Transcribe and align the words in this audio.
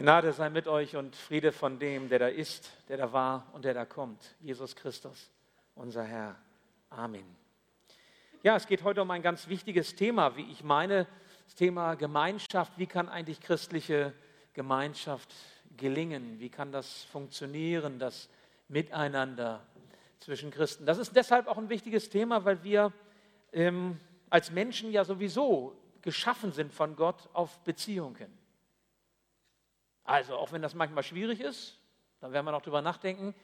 Gnade 0.00 0.32
sei 0.32 0.48
mit 0.48 0.66
euch 0.66 0.96
und 0.96 1.14
Friede 1.14 1.52
von 1.52 1.78
dem, 1.78 2.08
der 2.08 2.20
da 2.20 2.28
ist, 2.28 2.72
der 2.88 2.96
da 2.96 3.12
war 3.12 3.46
und 3.52 3.66
der 3.66 3.74
da 3.74 3.84
kommt. 3.84 4.34
Jesus 4.40 4.74
Christus, 4.74 5.30
unser 5.74 6.02
Herr. 6.04 6.36
Amen. 6.88 7.36
Ja, 8.42 8.56
es 8.56 8.66
geht 8.66 8.82
heute 8.82 9.02
um 9.02 9.10
ein 9.10 9.20
ganz 9.20 9.46
wichtiges 9.48 9.94
Thema, 9.96 10.34
wie 10.38 10.50
ich 10.50 10.64
meine, 10.64 11.06
das 11.44 11.54
Thema 11.54 11.96
Gemeinschaft. 11.96 12.72
Wie 12.78 12.86
kann 12.86 13.10
eigentlich 13.10 13.42
christliche 13.42 14.14
Gemeinschaft 14.54 15.34
gelingen? 15.76 16.40
Wie 16.40 16.48
kann 16.48 16.72
das 16.72 17.04
funktionieren, 17.04 17.98
das 17.98 18.30
Miteinander 18.68 19.66
zwischen 20.18 20.50
Christen? 20.50 20.86
Das 20.86 20.96
ist 20.96 21.14
deshalb 21.14 21.46
auch 21.46 21.58
ein 21.58 21.68
wichtiges 21.68 22.08
Thema, 22.08 22.42
weil 22.46 22.64
wir 22.64 22.90
ähm, 23.52 24.00
als 24.30 24.50
Menschen 24.50 24.92
ja 24.92 25.04
sowieso 25.04 25.76
geschaffen 26.00 26.52
sind 26.52 26.72
von 26.72 26.96
Gott 26.96 27.28
auf 27.34 27.58
Beziehungen. 27.64 28.39
Also, 30.04 30.36
auch 30.36 30.52
wenn 30.52 30.62
das 30.62 30.74
manchmal 30.74 31.02
schwierig 31.02 31.40
ist, 31.40 31.78
dann 32.20 32.32
werden 32.32 32.46
wir 32.46 32.52
noch 32.52 32.62
drüber 32.62 32.82
nachdenken, 32.82 33.34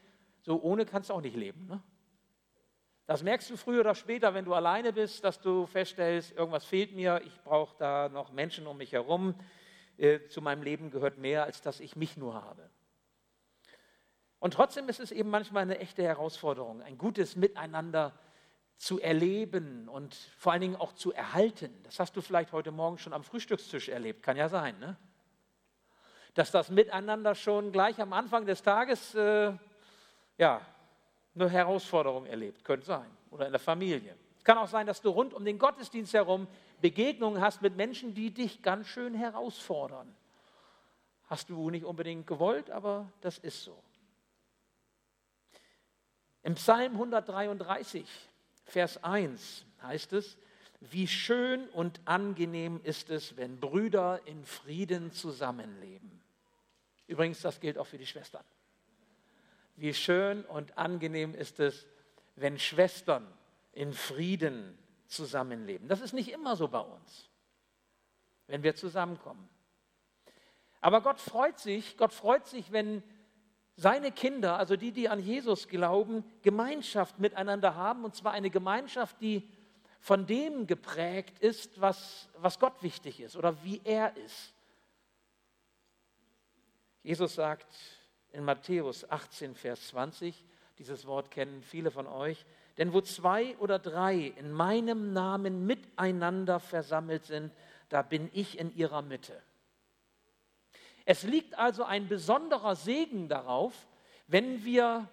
so 0.40 0.60
ohne 0.60 0.86
kannst 0.86 1.10
du 1.10 1.14
auch 1.14 1.20
nicht 1.20 1.36
leben. 1.36 1.66
Ne? 1.66 1.82
Das 3.06 3.22
merkst 3.22 3.50
du 3.50 3.56
früher 3.56 3.80
oder 3.80 3.94
später, 3.94 4.34
wenn 4.34 4.44
du 4.44 4.54
alleine 4.54 4.92
bist, 4.92 5.22
dass 5.22 5.40
du 5.40 5.66
feststellst, 5.66 6.32
irgendwas 6.32 6.64
fehlt 6.64 6.94
mir, 6.94 7.22
ich 7.24 7.40
brauche 7.42 7.76
da 7.78 8.08
noch 8.08 8.32
Menschen 8.32 8.66
um 8.66 8.76
mich 8.76 8.92
herum. 8.92 9.34
Äh, 9.96 10.26
zu 10.26 10.42
meinem 10.42 10.62
Leben 10.62 10.90
gehört 10.90 11.16
mehr, 11.16 11.44
als 11.44 11.62
dass 11.62 11.80
ich 11.80 11.96
mich 11.96 12.16
nur 12.16 12.34
habe. 12.34 12.68
Und 14.38 14.54
trotzdem 14.54 14.88
ist 14.88 15.00
es 15.00 15.10
eben 15.10 15.30
manchmal 15.30 15.62
eine 15.62 15.78
echte 15.78 16.02
Herausforderung, 16.02 16.82
ein 16.82 16.98
gutes 16.98 17.36
Miteinander 17.36 18.18
zu 18.76 19.00
erleben 19.00 19.88
und 19.88 20.14
vor 20.36 20.52
allen 20.52 20.60
Dingen 20.60 20.76
auch 20.76 20.92
zu 20.92 21.12
erhalten. 21.12 21.72
Das 21.84 21.98
hast 21.98 22.14
du 22.14 22.20
vielleicht 22.20 22.52
heute 22.52 22.72
Morgen 22.72 22.98
schon 22.98 23.14
am 23.14 23.24
Frühstückstisch 23.24 23.88
erlebt, 23.88 24.22
kann 24.22 24.36
ja 24.36 24.48
sein, 24.48 24.78
ne? 24.78 24.96
Dass 26.36 26.50
das 26.50 26.68
Miteinander 26.70 27.34
schon 27.34 27.72
gleich 27.72 27.98
am 27.98 28.12
Anfang 28.12 28.44
des 28.44 28.62
Tages 28.62 29.14
äh, 29.14 29.52
ja, 30.36 30.60
eine 31.34 31.48
Herausforderung 31.48 32.26
erlebt, 32.26 32.62
könnte 32.62 32.86
sein, 32.86 33.10
oder 33.30 33.46
in 33.46 33.52
der 33.52 33.60
Familie. 33.60 34.14
Es 34.36 34.44
kann 34.44 34.58
auch 34.58 34.68
sein, 34.68 34.86
dass 34.86 35.00
du 35.00 35.08
rund 35.08 35.32
um 35.32 35.44
den 35.46 35.58
Gottesdienst 35.58 36.12
herum 36.12 36.46
Begegnungen 36.82 37.40
hast 37.40 37.62
mit 37.62 37.74
Menschen, 37.74 38.12
die 38.14 38.30
dich 38.32 38.60
ganz 38.60 38.86
schön 38.86 39.14
herausfordern. 39.14 40.14
Hast 41.24 41.48
du 41.48 41.70
nicht 41.70 41.86
unbedingt 41.86 42.26
gewollt, 42.26 42.70
aber 42.70 43.10
das 43.22 43.38
ist 43.38 43.64
so. 43.64 43.82
Im 46.42 46.54
Psalm 46.54 46.92
133, 46.92 48.06
Vers 48.66 49.02
1 49.02 49.64
heißt 49.82 50.12
es, 50.12 50.36
wie 50.80 51.08
schön 51.08 51.66
und 51.70 51.98
angenehm 52.04 52.78
ist 52.84 53.08
es, 53.08 53.38
wenn 53.38 53.58
Brüder 53.58 54.20
in 54.26 54.44
Frieden 54.44 55.12
zusammenleben. 55.12 56.16
Übrigens, 57.06 57.40
das 57.40 57.60
gilt 57.60 57.78
auch 57.78 57.86
für 57.86 57.98
die 57.98 58.06
Schwestern. 58.06 58.44
Wie 59.76 59.94
schön 59.94 60.44
und 60.44 60.76
angenehm 60.78 61.34
ist 61.34 61.60
es, 61.60 61.86
wenn 62.34 62.58
Schwestern 62.58 63.26
in 63.72 63.92
Frieden 63.92 64.76
zusammenleben. 65.06 65.88
Das 65.88 66.00
ist 66.00 66.12
nicht 66.12 66.32
immer 66.32 66.56
so 66.56 66.68
bei 66.68 66.80
uns, 66.80 67.28
wenn 68.46 68.62
wir 68.62 68.74
zusammenkommen. 68.74 69.48
Aber 70.80 71.00
Gott 71.00 71.20
freut 71.20 71.58
sich, 71.58 71.96
Gott 71.96 72.12
freut 72.12 72.46
sich, 72.46 72.72
wenn 72.72 73.02
seine 73.76 74.10
Kinder, 74.10 74.58
also 74.58 74.76
die, 74.76 74.92
die 74.92 75.08
an 75.08 75.20
Jesus 75.20 75.68
glauben, 75.68 76.24
Gemeinschaft 76.42 77.18
miteinander 77.18 77.74
haben, 77.74 78.04
und 78.04 78.14
zwar 78.14 78.32
eine 78.32 78.50
Gemeinschaft, 78.50 79.20
die 79.20 79.46
von 80.00 80.26
dem 80.26 80.66
geprägt 80.66 81.38
ist, 81.40 81.80
was, 81.80 82.28
was 82.38 82.58
Gott 82.58 82.82
wichtig 82.82 83.20
ist 83.20 83.36
oder 83.36 83.62
wie 83.64 83.80
er 83.84 84.16
ist. 84.16 84.54
Jesus 87.06 87.36
sagt 87.36 87.72
in 88.32 88.42
Matthäus 88.42 89.08
18, 89.08 89.54
Vers 89.54 89.86
20, 89.90 90.44
dieses 90.76 91.06
Wort 91.06 91.30
kennen 91.30 91.62
viele 91.62 91.92
von 91.92 92.08
euch, 92.08 92.44
denn 92.78 92.92
wo 92.92 93.00
zwei 93.00 93.56
oder 93.58 93.78
drei 93.78 94.34
in 94.36 94.50
meinem 94.50 95.12
Namen 95.12 95.66
miteinander 95.66 96.58
versammelt 96.58 97.24
sind, 97.24 97.52
da 97.90 98.02
bin 98.02 98.28
ich 98.32 98.58
in 98.58 98.74
ihrer 98.74 99.02
Mitte. 99.02 99.40
Es 101.04 101.22
liegt 101.22 101.56
also 101.56 101.84
ein 101.84 102.08
besonderer 102.08 102.74
Segen 102.74 103.28
darauf, 103.28 103.86
wenn 104.26 104.64
wir 104.64 105.08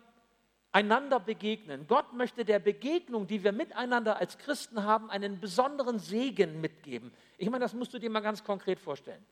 einander 0.72 1.20
begegnen. 1.20 1.86
Gott 1.86 2.12
möchte 2.14 2.44
der 2.44 2.58
Begegnung, 2.58 3.28
die 3.28 3.44
wir 3.44 3.52
miteinander 3.52 4.18
als 4.18 4.40
Christen 4.40 4.82
haben, 4.82 5.12
einen 5.12 5.40
besonderen 5.40 6.00
Segen 6.00 6.60
mitgeben. 6.60 7.14
Ich 7.38 7.52
meine, 7.52 7.64
das 7.64 7.76
musst 7.76 7.94
du 7.94 8.00
dir 8.00 8.10
mal 8.10 8.22
ganz 8.22 8.44
konkret 8.44 8.80
vorstellen. 8.80 9.24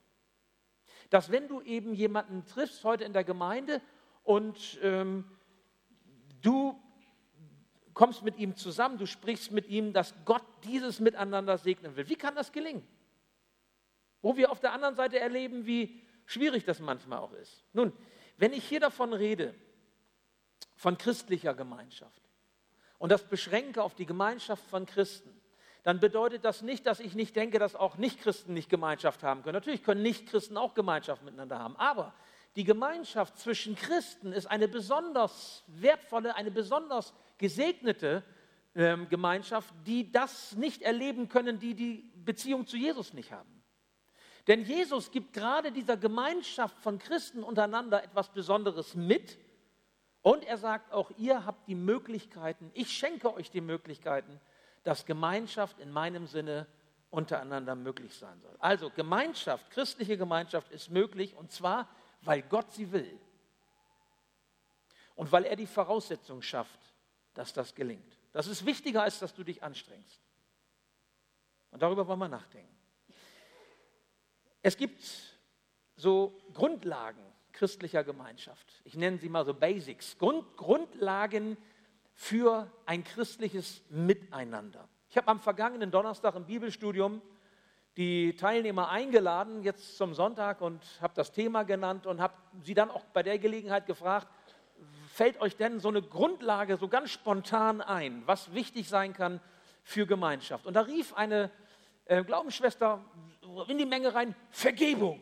Dass 1.12 1.30
wenn 1.30 1.48
du 1.48 1.62
eben 1.62 1.94
jemanden 1.94 2.46
triffst 2.46 2.84
heute 2.84 3.04
in 3.04 3.14
der 3.14 3.26
Gemeinde 3.26 3.82
und 4.24 4.80
ähm, 4.82 5.26
du 6.42 6.82
kommst 7.94 8.24
mit 8.24 8.38
ihm 8.38 8.56
zusammen, 8.56 8.98
du 8.98 9.06
sprichst 9.06 9.52
mit 9.52 9.68
ihm, 9.68 9.92
dass 9.92 10.16
Gott 10.24 10.46
dieses 10.64 11.02
Miteinander 11.02 11.58
segnen 11.58 11.98
will. 11.98 12.08
Wie 12.08 12.16
kann 12.16 12.34
das 12.34 12.54
gelingen? 12.54 12.88
Wo 14.22 14.38
wir 14.38 14.52
auf 14.52 14.62
der 14.62 14.72
anderen 14.72 14.96
Seite 14.96 15.20
erleben, 15.20 15.66
wie 15.66 16.02
schwierig 16.26 16.64
das 16.64 16.80
manchmal 16.80 17.20
auch 17.20 17.34
ist. 17.34 17.66
Nun, 17.74 17.92
wenn 18.38 18.54
ich 18.54 18.64
hier 18.64 18.80
davon 18.80 19.12
rede, 19.12 19.54
von 20.78 20.98
christlicher 20.98 21.54
Gemeinschaft 21.54 22.22
und 23.00 23.12
das 23.12 23.28
beschränke 23.28 23.84
auf 23.84 23.96
die 23.96 24.06
Gemeinschaft 24.06 24.64
von 24.70 24.86
Christen, 24.86 25.41
dann 25.84 26.00
bedeutet 26.00 26.46
das 26.46 26.62
nicht, 26.62 26.86
dass 26.86 27.00
ich 27.00 27.16
nicht 27.16 27.36
denke, 27.36 27.58
dass 27.58 27.76
auch 27.76 27.98
Nichtchristen 27.98 28.54
nicht 28.54 28.70
Gemeinschaft 28.70 29.24
haben 29.24 29.42
können. 29.42 29.56
Natürlich 29.56 29.84
können 29.84 30.04
Nichtchristen 30.04 30.58
auch 30.58 30.74
Gemeinschaft 30.74 31.24
miteinander 31.24 31.60
haben, 31.60 31.76
aber 31.78 32.14
die 32.56 32.64
Gemeinschaft 32.66 33.38
zwischen 33.40 33.76
Christen 33.76 34.34
ist 34.34 34.46
eine 34.46 34.68
besonders 34.68 35.64
wertvolle, 35.68 36.36
eine 36.36 36.52
besonders 36.52 37.14
gesegnete 37.38 38.24
ähm, 38.76 39.08
Gemeinschaft, 39.10 39.74
die 39.86 40.12
das 40.12 40.56
nicht 40.56 40.82
erleben 40.82 41.30
können, 41.30 41.60
die 41.60 41.76
die 41.76 42.12
Beziehung 42.16 42.68
zu 42.68 42.78
Jesus 42.78 43.14
nicht 43.14 43.32
haben. 43.32 43.64
Denn 44.48 44.64
Jesus 44.64 45.12
gibt 45.12 45.34
gerade 45.34 45.72
dieser 45.72 45.98
Gemeinschaft 45.98 46.78
von 46.80 47.00
Christen 47.00 47.44
untereinander 47.44 48.04
etwas 48.04 48.30
Besonderes 48.30 48.96
mit. 48.96 49.38
Und 50.22 50.44
er 50.44 50.58
sagt 50.58 50.92
auch, 50.92 51.12
ihr 51.18 51.46
habt 51.46 51.68
die 51.68 51.76
Möglichkeiten, 51.76 52.72
ich 52.74 52.92
schenke 52.92 53.34
euch 53.34 53.50
die 53.50 53.62
Möglichkeiten, 53.62 54.40
dass 54.84 55.06
Gemeinschaft 55.06 55.80
in 55.80 55.92
meinem 55.92 56.28
Sinne 56.28 56.68
untereinander 57.10 57.76
möglich 57.76 58.16
sein 58.16 58.40
soll. 58.40 58.56
Also 58.60 58.90
Gemeinschaft, 58.90 59.70
christliche 59.72 60.18
Gemeinschaft 60.18 60.72
ist 60.72 60.90
möglich 60.90 61.36
und 61.36 61.52
zwar, 61.52 61.88
weil 62.22 62.42
Gott 62.42 62.72
sie 62.72 62.92
will. 62.92 63.20
Und 65.16 65.32
weil 65.32 65.46
er 65.46 65.56
die 65.56 65.68
Voraussetzung 65.68 66.42
schafft, 66.42 66.80
dass 67.34 67.54
das 67.54 67.76
gelingt. 67.76 68.18
Das 68.32 68.48
ist 68.48 68.66
wichtiger, 68.66 69.04
als 69.04 69.20
dass 69.20 69.34
du 69.34 69.44
dich 69.44 69.62
anstrengst. 69.62 70.22
Und 71.72 71.82
darüber 71.82 72.08
wollen 72.08 72.20
wir 72.20 72.28
nachdenken. 72.28 72.76
Es 74.62 74.78
gibt 74.78 75.04
so 75.96 76.40
Grundlagen 76.54 77.22
christlicher 77.52 78.04
Gemeinschaft. 78.04 78.82
Ich 78.86 78.96
nenne 78.96 79.18
sie 79.18 79.30
mal 79.30 79.46
so 79.46 79.54
Basics, 79.54 80.18
Grund, 80.18 80.58
Grundlagen 80.58 81.58
für 82.14 82.72
ein 82.86 83.04
christliches 83.04 83.82
Miteinander. 83.90 84.88
Ich 85.10 85.18
habe 85.18 85.28
am 85.28 85.40
vergangenen 85.40 85.92
Donnerstag 85.92 86.36
im 86.36 86.46
Bibelstudium 86.46 87.22
die 87.98 88.36
Teilnehmer 88.36 88.90
eingeladen, 88.90 89.64
jetzt 89.64 89.98
zum 89.98 90.14
Sonntag, 90.14 90.62
und 90.62 90.82
habe 91.02 91.14
das 91.16 91.32
Thema 91.32 91.64
genannt 91.64 92.06
und 92.06 92.22
habe 92.22 92.34
sie 92.64 92.74
dann 92.74 92.90
auch 92.90 93.04
bei 93.06 93.22
der 93.22 93.38
Gelegenheit 93.38 93.86
gefragt, 93.86 94.28
fällt 95.12 95.42
euch 95.42 95.58
denn 95.58 95.80
so 95.80 95.90
eine 95.90 96.02
Grundlage 96.02 96.78
so 96.78 96.88
ganz 96.88 97.12
spontan 97.12 97.82
ein, 97.82 98.24
was 98.26 98.54
wichtig 98.54 98.88
sein 98.88 99.14
kann 99.14 99.42
für 99.84 100.08
Gemeinschaft? 100.08 100.66
Und 100.66 100.76
da 100.76 100.82
rief 100.82 101.14
eine 101.14 101.52
äh, 102.06 102.24
Glaubensschwester 102.24 103.04
in 103.68 103.78
die 103.78 103.86
Menge 103.86 104.14
rein, 104.14 104.36
Vergebung. 104.50 105.22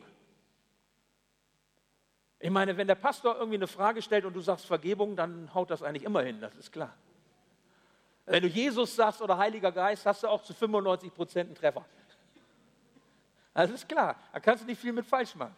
Ich 2.42 2.50
meine, 2.50 2.74
wenn 2.76 2.86
der 2.86 2.94
Pastor 2.94 3.36
irgendwie 3.36 3.58
eine 3.58 3.66
Frage 3.66 4.00
stellt 4.00 4.24
und 4.24 4.32
du 4.32 4.40
sagst 4.40 4.64
Vergebung, 4.64 5.14
dann 5.14 5.52
haut 5.54 5.70
das 5.70 5.82
eigentlich 5.82 6.04
immer 6.04 6.22
hin, 6.22 6.40
das 6.40 6.54
ist 6.56 6.72
klar. 6.72 6.94
Wenn 8.24 8.42
du 8.42 8.48
Jesus 8.48 8.96
sagst 8.96 9.20
oder 9.20 9.36
Heiliger 9.36 9.70
Geist, 9.70 10.06
hast 10.06 10.22
du 10.22 10.28
auch 10.28 10.42
zu 10.42 10.54
95 10.54 11.12
Prozent 11.12 11.48
einen 11.48 11.54
Treffer. 11.54 11.84
Das 13.52 13.70
ist 13.70 13.88
klar, 13.88 14.16
da 14.32 14.40
kannst 14.40 14.62
du 14.62 14.66
nicht 14.66 14.80
viel 14.80 14.92
mit 14.92 15.04
falsch 15.04 15.34
machen. 15.34 15.54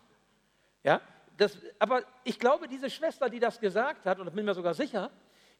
Ja? 0.82 1.00
Das, 1.37 1.56
aber 1.79 2.02
ich 2.25 2.38
glaube, 2.38 2.67
diese 2.67 2.90
Schwester, 2.90 3.31
die 3.31 3.38
das 3.38 3.61
gesagt 3.61 4.05
hat, 4.05 4.19
und 4.19 4.26
ich 4.26 4.35
bin 4.35 4.44
mir 4.44 4.55
sogar 4.55 4.75
sicher, 4.75 5.11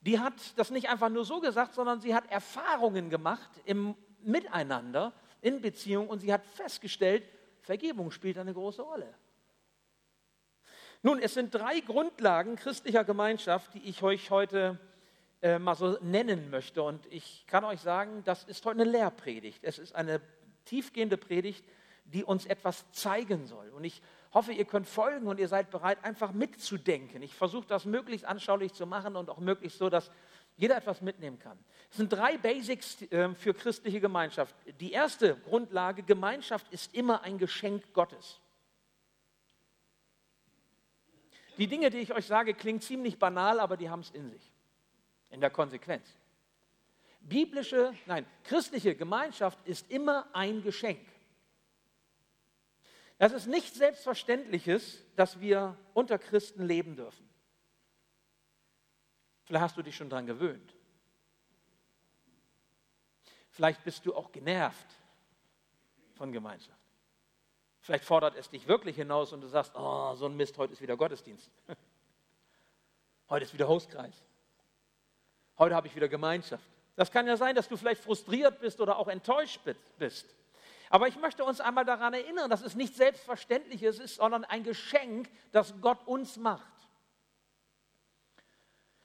die 0.01 0.19
hat 0.19 0.35
das 0.57 0.71
nicht 0.71 0.89
einfach 0.89 1.09
nur 1.09 1.25
so 1.25 1.41
gesagt, 1.41 1.75
sondern 1.75 2.01
sie 2.01 2.15
hat 2.15 2.29
Erfahrungen 2.31 3.11
gemacht 3.11 3.51
im 3.65 3.95
Miteinander 4.23 5.13
in 5.41 5.61
Beziehung 5.61 6.09
und 6.09 6.21
sie 6.21 6.33
hat 6.33 6.45
festgestellt, 6.45 7.25
Vergebung 7.61 8.11
spielt 8.11 8.39
eine 8.39 8.53
große 8.53 8.83
Rolle. 8.83 9.15
Nun, 11.05 11.19
es 11.19 11.35
sind 11.35 11.53
drei 11.53 11.81
Grundlagen 11.81 12.55
christlicher 12.55 13.03
Gemeinschaft, 13.03 13.75
die 13.75 13.83
ich 13.89 14.05
euch 14.05 14.31
heute 14.31 14.79
äh, 15.43 15.59
mal 15.59 15.75
so 15.75 15.99
nennen 16.01 16.49
möchte. 16.49 16.81
Und 16.85 17.05
ich 17.11 17.45
kann 17.49 17.65
euch 17.65 17.81
sagen, 17.81 18.23
das 18.25 18.45
ist 18.45 18.65
heute 18.65 18.83
eine 18.83 18.91
Lehrpredigt. 18.91 19.65
Es 19.65 19.81
ist 19.81 19.97
eine 19.97 20.21
tiefgehende 20.65 21.17
Predigt, 21.17 21.65
die 22.05 22.23
uns 22.23 22.47
etwas 22.47 22.89
zeigen 22.93 23.47
soll. 23.47 23.71
Und 23.71 23.83
ich 23.83 24.01
hoffe, 24.33 24.53
ihr 24.53 24.65
könnt 24.65 24.87
folgen 24.87 25.27
und 25.27 25.41
ihr 25.41 25.49
seid 25.49 25.73
bereit, 25.73 26.05
einfach 26.05 26.31
mitzudenken. 26.31 27.21
Ich 27.23 27.35
versuche 27.35 27.67
das 27.67 27.85
möglichst 27.85 28.25
anschaulich 28.25 28.73
zu 28.73 28.87
machen 28.87 29.17
und 29.17 29.29
auch 29.29 29.39
möglichst 29.39 29.79
so, 29.79 29.91
dass 29.91 30.09
jeder 30.57 30.77
etwas 30.77 31.01
mitnehmen 31.01 31.41
kann. 31.41 31.59
Es 31.91 31.97
sind 31.97 32.13
drei 32.13 32.39
Basics 32.39 33.03
äh, 33.11 33.35
für 33.35 33.55
christliche 33.55 34.01
Gemeinschaft. 34.01 34.55
Die 34.79 34.93
erste 34.93 35.35
Grundlage, 35.35 36.05
Gemeinschaft 36.05 36.73
ist 36.73 36.95
immer 36.95 37.23
ein 37.23 37.39
Geschenk 37.39 37.93
Gottes. 37.93 38.42
Die 41.59 41.67
Dinge, 41.67 41.91
die 41.91 41.99
ich 41.99 42.13
euch 42.13 42.27
sage, 42.27 42.55
klingen 42.55 42.81
ziemlich 42.81 43.19
banal, 43.19 43.61
aber 43.61 43.77
die 43.77 43.91
haben 43.91 44.01
es 44.01 44.11
in 44.11 44.31
sich, 44.31 44.53
in 45.31 45.41
der 45.41 45.51
Konsequenz. 45.51 46.07
Biblische, 47.21 47.95
nein, 48.07 48.27
christliche 48.45 48.97
Gemeinschaft 48.97 49.59
ist 49.67 49.91
immer 49.91 50.27
ein 50.35 50.63
Geschenk. 50.63 51.07
Das 53.19 53.33
ist 53.33 53.47
nicht 53.47 53.75
Selbstverständliches, 53.75 55.05
dass 55.15 55.41
wir 55.41 55.79
unter 55.95 56.19
Christen 56.19 56.67
leben 56.67 56.97
dürfen. 56.97 57.29
Vielleicht 59.45 59.63
hast 59.63 59.77
du 59.77 59.83
dich 59.83 59.97
schon 59.97 60.11
daran 60.11 60.27
gewöhnt. 60.27 60.75
Vielleicht 63.51 63.85
bist 63.85 64.05
du 64.07 64.15
auch 64.15 64.33
genervt 64.33 64.87
von 66.15 66.33
Gemeinschaft. 66.33 66.82
Vielleicht 67.83 68.05
fordert 68.05 68.37
es 68.37 68.49
dich 68.49 68.69
wirklich 68.69 68.97
hinaus 68.97 69.33
und 69.33 69.41
du 69.41 69.49
sagst, 69.49 69.73
oh, 69.75 70.15
so 70.15 70.27
ein 70.27 70.37
Mist, 70.37 70.57
heute 70.57 70.73
ist 70.73 70.81
wieder 70.81 70.97
Gottesdienst. 70.97 71.51
Heute 73.29 73.45
ist 73.45 73.55
wieder 73.55 73.67
Hauskreis. 73.67 74.15
Heute 75.57 75.75
habe 75.75 75.87
ich 75.87 75.97
wieder 75.97 76.09
Gemeinschaft. 76.09 76.69
Das 76.97 77.11
kann 77.11 77.27
ja 77.27 77.39
sein, 77.39 77.55
dass 77.55 77.67
du 77.67 77.79
vielleicht 77.79 78.03
frustriert 78.03 78.61
bist 78.61 78.79
oder 78.81 78.99
auch 78.99 79.09
enttäuscht 79.09 79.61
bist. 79.99 80.27
Aber 80.91 81.09
ich 81.09 81.17
möchte 81.17 81.43
uns 81.43 81.59
einmal 81.59 81.87
daran 81.87 82.13
erinnern, 82.13 82.51
dass 82.51 82.61
es 82.61 82.75
nicht 82.75 82.95
selbstverständlich 82.95 83.83
ist, 83.83 84.17
sondern 84.17 84.45
ein 84.45 84.63
Geschenk, 84.65 85.31
das 85.51 85.73
Gott 85.81 86.07
uns 86.07 86.37
macht. 86.37 86.67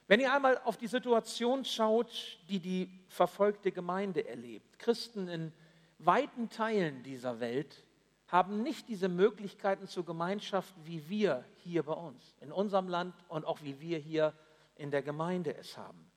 Wenn 0.08 0.20
ihr 0.20 0.34
einmal 0.34 0.58
auf 0.66 0.76
die 0.76 0.88
Situation 0.88 1.64
schaut, 1.64 2.40
die 2.50 2.60
die 2.60 3.00
verfolgte 3.08 3.72
Gemeinde 3.72 4.28
erlebt, 4.28 4.78
Christen 4.78 5.30
in 5.30 5.54
weiten 6.00 6.50
Teilen 6.50 7.02
dieser 7.04 7.40
Welt 7.40 7.87
haben 8.28 8.62
nicht 8.62 8.90
diese 8.90 9.08
Möglichkeiten 9.08 9.88
zur 9.88 10.06
Gemeinschaft, 10.06 10.74
wie 10.84 11.08
wir 11.10 11.46
hier 11.64 11.84
bei 11.84 11.94
uns, 11.94 12.36
in 12.42 12.52
unserem 12.52 12.88
Land 12.88 13.16
und 13.30 13.46
auch 13.46 13.62
wie 13.62 13.80
wir 13.80 13.98
hier 13.98 14.34
in 14.76 14.92
der 14.92 15.02
Gemeinde 15.02 15.56
es 15.56 15.78
haben. 15.78 16.12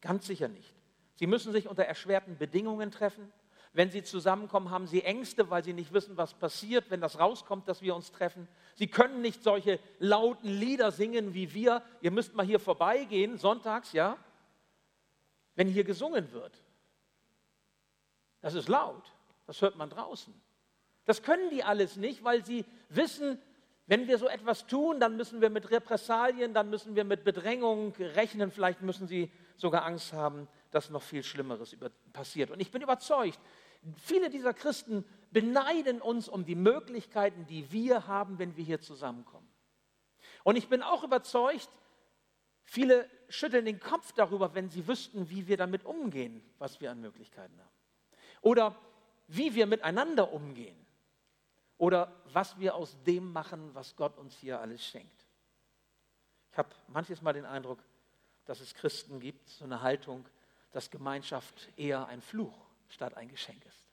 Ganz 0.00 0.26
sicher 0.26 0.48
nicht. 0.48 0.74
Sie 1.14 1.26
müssen 1.26 1.52
sich 1.52 1.68
unter 1.68 1.84
erschwerten 1.84 2.36
Bedingungen 2.38 2.90
treffen. 2.90 3.32
Wenn 3.72 3.90
sie 3.90 4.02
zusammenkommen, 4.02 4.70
haben 4.70 4.86
sie 4.86 5.02
Ängste, 5.02 5.50
weil 5.50 5.62
sie 5.62 5.72
nicht 5.72 5.92
wissen, 5.92 6.16
was 6.16 6.34
passiert, 6.34 6.90
wenn 6.90 7.00
das 7.00 7.18
rauskommt, 7.18 7.68
dass 7.68 7.82
wir 7.82 7.94
uns 7.94 8.12
treffen. 8.12 8.48
Sie 8.74 8.86
können 8.86 9.20
nicht 9.20 9.42
solche 9.42 9.78
lauten 9.98 10.48
Lieder 10.48 10.90
singen 10.90 11.34
wie 11.34 11.52
wir. 11.54 11.82
Ihr 12.00 12.10
müsst 12.10 12.34
mal 12.34 12.46
hier 12.46 12.60
vorbeigehen, 12.60 13.36
sonntags, 13.36 13.92
ja, 13.92 14.16
wenn 15.54 15.68
hier 15.68 15.84
gesungen 15.84 16.32
wird. 16.32 16.62
Das 18.40 18.54
ist 18.54 18.68
laut, 18.68 19.12
das 19.46 19.60
hört 19.60 19.76
man 19.76 19.90
draußen. 19.90 20.32
Das 21.08 21.22
können 21.22 21.48
die 21.48 21.64
alles 21.64 21.96
nicht, 21.96 22.22
weil 22.22 22.44
sie 22.44 22.66
wissen, 22.90 23.40
wenn 23.86 24.06
wir 24.06 24.18
so 24.18 24.28
etwas 24.28 24.66
tun, 24.66 25.00
dann 25.00 25.16
müssen 25.16 25.40
wir 25.40 25.48
mit 25.48 25.70
Repressalien, 25.70 26.52
dann 26.52 26.68
müssen 26.68 26.96
wir 26.96 27.04
mit 27.04 27.24
Bedrängung 27.24 27.94
rechnen, 27.96 28.50
vielleicht 28.50 28.82
müssen 28.82 29.08
sie 29.08 29.32
sogar 29.56 29.86
Angst 29.86 30.12
haben, 30.12 30.48
dass 30.70 30.90
noch 30.90 31.00
viel 31.00 31.22
Schlimmeres 31.22 31.74
passiert. 32.12 32.50
Und 32.50 32.60
ich 32.60 32.70
bin 32.70 32.82
überzeugt, 32.82 33.40
viele 33.96 34.28
dieser 34.28 34.52
Christen 34.52 35.02
beneiden 35.30 36.02
uns 36.02 36.28
um 36.28 36.44
die 36.44 36.54
Möglichkeiten, 36.54 37.46
die 37.46 37.72
wir 37.72 38.06
haben, 38.06 38.38
wenn 38.38 38.58
wir 38.58 38.64
hier 38.64 38.82
zusammenkommen. 38.82 39.48
Und 40.44 40.56
ich 40.56 40.68
bin 40.68 40.82
auch 40.82 41.04
überzeugt, 41.04 41.70
viele 42.64 43.08
schütteln 43.30 43.64
den 43.64 43.80
Kopf 43.80 44.12
darüber, 44.12 44.54
wenn 44.54 44.68
sie 44.68 44.86
wüssten, 44.86 45.30
wie 45.30 45.48
wir 45.48 45.56
damit 45.56 45.86
umgehen, 45.86 46.42
was 46.58 46.82
wir 46.82 46.90
an 46.90 47.00
Möglichkeiten 47.00 47.58
haben. 47.58 47.76
Oder 48.42 48.76
wie 49.26 49.54
wir 49.54 49.64
miteinander 49.64 50.34
umgehen. 50.34 50.76
Oder 51.78 52.12
was 52.32 52.58
wir 52.58 52.74
aus 52.74 52.96
dem 53.04 53.32
machen, 53.32 53.74
was 53.74 53.94
Gott 53.96 54.18
uns 54.18 54.36
hier 54.36 54.60
alles 54.60 54.84
schenkt. 54.84 55.26
Ich 56.52 56.58
habe 56.58 56.68
manches 56.88 57.22
Mal 57.22 57.32
den 57.32 57.46
Eindruck, 57.46 57.78
dass 58.44 58.60
es 58.60 58.74
Christen 58.74 59.20
gibt, 59.20 59.48
so 59.48 59.64
eine 59.64 59.80
Haltung, 59.80 60.28
dass 60.72 60.90
Gemeinschaft 60.90 61.68
eher 61.76 62.06
ein 62.08 62.20
Fluch 62.20 62.54
statt 62.88 63.16
ein 63.16 63.28
Geschenk 63.28 63.64
ist. 63.64 63.84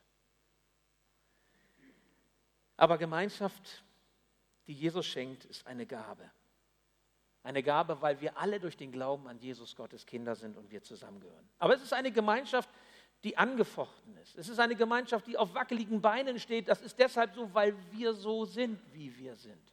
Aber 2.76 2.98
Gemeinschaft, 2.98 3.84
die 4.66 4.74
Jesus 4.74 5.06
schenkt, 5.06 5.44
ist 5.44 5.66
eine 5.66 5.86
Gabe. 5.86 6.30
Eine 7.42 7.62
Gabe, 7.62 8.02
weil 8.02 8.20
wir 8.20 8.36
alle 8.36 8.58
durch 8.58 8.76
den 8.76 8.90
Glauben 8.90 9.28
an 9.28 9.38
Jesus 9.38 9.76
Gottes 9.76 10.04
Kinder 10.04 10.34
sind 10.34 10.56
und 10.56 10.70
wir 10.70 10.82
zusammengehören. 10.82 11.48
Aber 11.58 11.74
es 11.74 11.82
ist 11.82 11.92
eine 11.92 12.10
Gemeinschaft, 12.10 12.68
die 13.24 13.36
angefochten 13.36 14.16
ist. 14.18 14.36
Es 14.36 14.48
ist 14.48 14.58
eine 14.58 14.76
Gemeinschaft, 14.76 15.26
die 15.26 15.36
auf 15.36 15.54
wackeligen 15.54 16.00
Beinen 16.00 16.38
steht. 16.38 16.68
Das 16.68 16.80
ist 16.80 16.98
deshalb 16.98 17.34
so, 17.34 17.52
weil 17.52 17.74
wir 17.92 18.14
so 18.14 18.44
sind, 18.44 18.80
wie 18.92 19.16
wir 19.16 19.36
sind. 19.36 19.72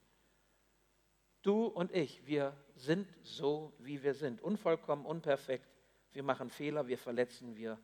Du 1.41 1.65
und 1.65 1.91
ich, 1.91 2.25
wir 2.25 2.55
sind 2.75 3.07
so, 3.21 3.73
wie 3.79 4.01
wir 4.01 4.13
sind. 4.13 4.41
Unvollkommen, 4.41 5.05
unperfekt. 5.05 5.67
Wir 6.13 6.23
machen 6.23 6.49
Fehler, 6.49 6.87
wir 6.87 6.97
verletzen, 6.97 7.55
wir 7.55 7.77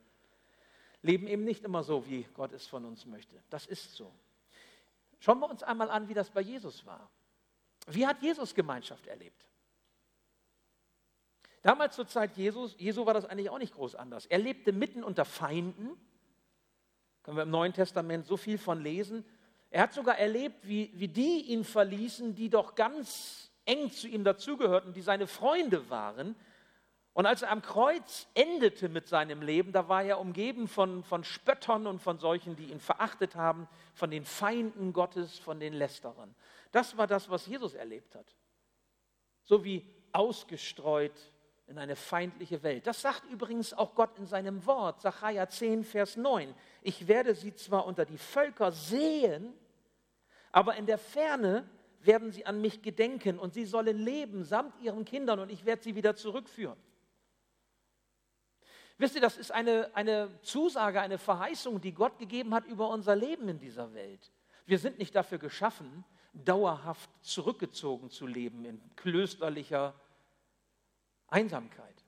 leben 1.01 1.27
eben 1.27 1.43
nicht 1.43 1.63
immer 1.63 1.83
so, 1.83 2.07
wie 2.07 2.23
Gott 2.33 2.53
es 2.53 2.67
von 2.67 2.85
uns 2.85 3.05
möchte. 3.05 3.41
Das 3.49 3.65
ist 3.65 3.95
so. 3.95 4.13
Schauen 5.19 5.39
wir 5.39 5.49
uns 5.49 5.63
einmal 5.63 5.89
an, 5.89 6.07
wie 6.07 6.13
das 6.13 6.29
bei 6.29 6.41
Jesus 6.41 6.85
war. 6.85 7.09
Wie 7.87 8.05
hat 8.05 8.21
Jesus 8.21 8.53
Gemeinschaft 8.53 9.07
erlebt? 9.07 9.48
Damals 11.61 11.95
zur 11.95 12.07
Zeit 12.07 12.37
Jesus, 12.37 12.75
Jesu 12.77 13.05
war 13.05 13.13
das 13.13 13.25
eigentlich 13.25 13.49
auch 13.49 13.59
nicht 13.59 13.73
groß 13.73 13.95
anders. 13.95 14.25
Er 14.25 14.39
lebte 14.39 14.71
mitten 14.71 15.03
unter 15.03 15.25
Feinden. 15.25 15.89
Können 17.23 17.37
wir 17.37 17.43
im 17.43 17.51
Neuen 17.51 17.73
Testament 17.73 18.25
so 18.25 18.37
viel 18.37 18.57
von 18.57 18.81
lesen. 18.81 19.25
Er 19.69 19.83
hat 19.83 19.93
sogar 19.93 20.17
erlebt, 20.17 20.67
wie, 20.67 20.91
wie 20.95 21.09
die 21.09 21.41
ihn 21.51 21.63
verließen, 21.63 22.33
die 22.33 22.49
doch 22.49 22.75
ganz 22.75 23.51
eng 23.65 23.91
zu 23.91 24.07
ihm 24.07 24.23
dazugehörten, 24.23 24.93
die 24.93 25.01
seine 25.01 25.27
Freunde 25.27 25.89
waren. 25.89 26.35
Und 27.13 27.25
als 27.25 27.41
er 27.41 27.51
am 27.51 27.61
Kreuz 27.61 28.27
endete 28.33 28.87
mit 28.87 29.07
seinem 29.07 29.41
Leben, 29.41 29.73
da 29.73 29.89
war 29.89 30.03
er 30.03 30.19
umgeben 30.19 30.67
von, 30.67 31.03
von 31.03 31.23
Spöttern 31.23 31.85
und 31.85 31.99
von 31.99 32.17
solchen, 32.17 32.55
die 32.55 32.71
ihn 32.71 32.79
verachtet 32.79 33.35
haben, 33.35 33.67
von 33.93 34.09
den 34.09 34.23
Feinden 34.23 34.93
Gottes, 34.93 35.37
von 35.37 35.59
den 35.59 35.73
Lästerern. 35.73 36.33
Das 36.71 36.97
war 36.97 37.07
das, 37.07 37.29
was 37.29 37.45
Jesus 37.45 37.73
erlebt 37.73 38.15
hat. 38.15 38.35
So 39.43 39.63
wie 39.65 39.85
ausgestreut 40.13 41.31
in 41.69 41.77
eine 41.77 41.95
feindliche 41.95 42.63
Welt. 42.63 42.87
Das 42.87 43.01
sagt 43.01 43.23
übrigens 43.31 43.73
auch 43.73 43.93
Gott 43.93 44.17
in 44.17 44.25
seinem 44.25 44.65
Wort, 44.65 45.01
Sacharja 45.01 45.47
10, 45.47 45.83
Vers 45.83 46.17
9. 46.17 46.53
Ich 46.81 47.07
werde 47.07 47.35
sie 47.35 47.53
zwar 47.53 47.85
unter 47.85 48.05
die 48.05 48.17
Völker 48.17 48.71
sehen, 48.71 49.53
aber 50.51 50.75
in 50.75 50.87
der 50.87 50.97
Ferne 50.97 51.69
werden 52.01 52.31
sie 52.31 52.45
an 52.45 52.59
mich 52.59 52.81
gedenken 52.81 53.37
und 53.37 53.53
sie 53.53 53.65
sollen 53.65 53.97
leben 53.97 54.43
samt 54.43 54.79
ihren 54.81 55.05
Kindern 55.05 55.39
und 55.39 55.51
ich 55.51 55.65
werde 55.65 55.83
sie 55.83 55.95
wieder 55.95 56.15
zurückführen. 56.15 56.77
Wisst 58.97 59.15
ihr, 59.15 59.21
das 59.21 59.37
ist 59.37 59.51
eine, 59.51 59.91
eine 59.95 60.29
Zusage, 60.41 60.99
eine 60.99 61.17
Verheißung, 61.17 61.79
die 61.79 61.93
Gott 61.93 62.17
gegeben 62.17 62.53
hat 62.53 62.65
über 62.65 62.89
unser 62.89 63.15
Leben 63.15 63.47
in 63.47 63.59
dieser 63.59 63.93
Welt. 63.93 64.31
Wir 64.65 64.79
sind 64.79 64.97
nicht 64.97 65.15
dafür 65.15 65.37
geschaffen, 65.37 66.03
dauerhaft 66.33 67.09
zurückgezogen 67.21 68.09
zu 68.09 68.27
leben 68.27 68.65
in 68.65 68.81
klösterlicher 68.95 69.93
Einsamkeit, 71.29 72.03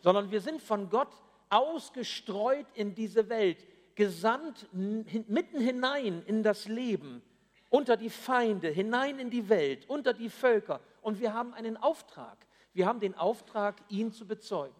sondern 0.00 0.30
wir 0.30 0.40
sind 0.40 0.60
von 0.60 0.90
Gott 0.90 1.12
ausgestreut 1.50 2.66
in 2.74 2.94
diese 2.94 3.28
Welt, 3.28 3.66
gesandt 3.94 4.68
mitten 4.72 5.60
hinein 5.60 6.22
in 6.26 6.42
das 6.42 6.66
Leben, 6.66 7.22
unter 7.70 7.96
die 7.96 8.10
Feinde, 8.10 8.68
hinein 8.68 9.18
in 9.18 9.30
die 9.30 9.48
Welt, 9.48 9.88
unter 9.88 10.12
die 10.12 10.30
Völker. 10.30 10.80
Und 11.00 11.20
wir 11.20 11.32
haben 11.32 11.54
einen 11.54 11.76
Auftrag. 11.76 12.46
Wir 12.72 12.86
haben 12.86 13.00
den 13.00 13.14
Auftrag, 13.14 13.80
ihn 13.88 14.12
zu 14.12 14.26
bezeugen. 14.26 14.74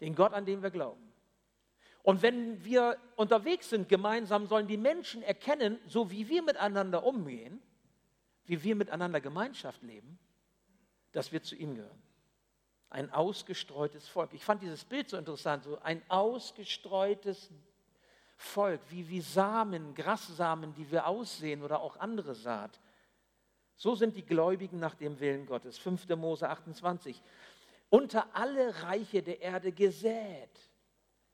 Den 0.00 0.14
Gott, 0.14 0.32
an 0.32 0.44
den 0.46 0.62
wir 0.62 0.70
glauben. 0.70 1.12
Und 2.02 2.22
wenn 2.22 2.64
wir 2.64 2.96
unterwegs 3.16 3.70
sind 3.70 3.88
gemeinsam, 3.88 4.46
sollen 4.46 4.66
die 4.66 4.76
Menschen 4.76 5.22
erkennen, 5.22 5.78
so 5.86 6.10
wie 6.10 6.28
wir 6.28 6.42
miteinander 6.42 7.04
umgehen, 7.04 7.60
wie 8.44 8.62
wir 8.62 8.76
miteinander 8.76 9.20
Gemeinschaft 9.20 9.82
leben, 9.82 10.18
dass 11.12 11.32
wir 11.32 11.42
zu 11.42 11.54
ihm 11.56 11.74
gehören. 11.74 12.02
Ein 12.90 13.12
ausgestreutes 13.12 14.08
Volk. 14.08 14.32
Ich 14.32 14.44
fand 14.44 14.62
dieses 14.62 14.84
Bild 14.84 15.10
so 15.10 15.16
interessant, 15.16 15.64
so 15.64 15.78
ein 15.80 16.02
ausgestreutes 16.08 17.50
Volk, 18.36 18.80
wie, 18.88 19.08
wie 19.08 19.20
Samen, 19.20 19.94
Grassamen, 19.94 20.74
die 20.74 20.90
wir 20.90 21.06
aussehen 21.06 21.62
oder 21.62 21.80
auch 21.80 21.96
andere 21.96 22.34
Saat. 22.34 22.80
So 23.76 23.94
sind 23.94 24.16
die 24.16 24.24
Gläubigen 24.24 24.78
nach 24.78 24.94
dem 24.94 25.18
Willen 25.20 25.46
Gottes. 25.46 25.78
5. 25.78 26.08
Mose 26.10 26.48
28. 26.48 27.20
Unter 27.90 28.26
alle 28.34 28.82
Reiche 28.82 29.22
der 29.22 29.40
Erde 29.40 29.72
gesät. 29.72 30.50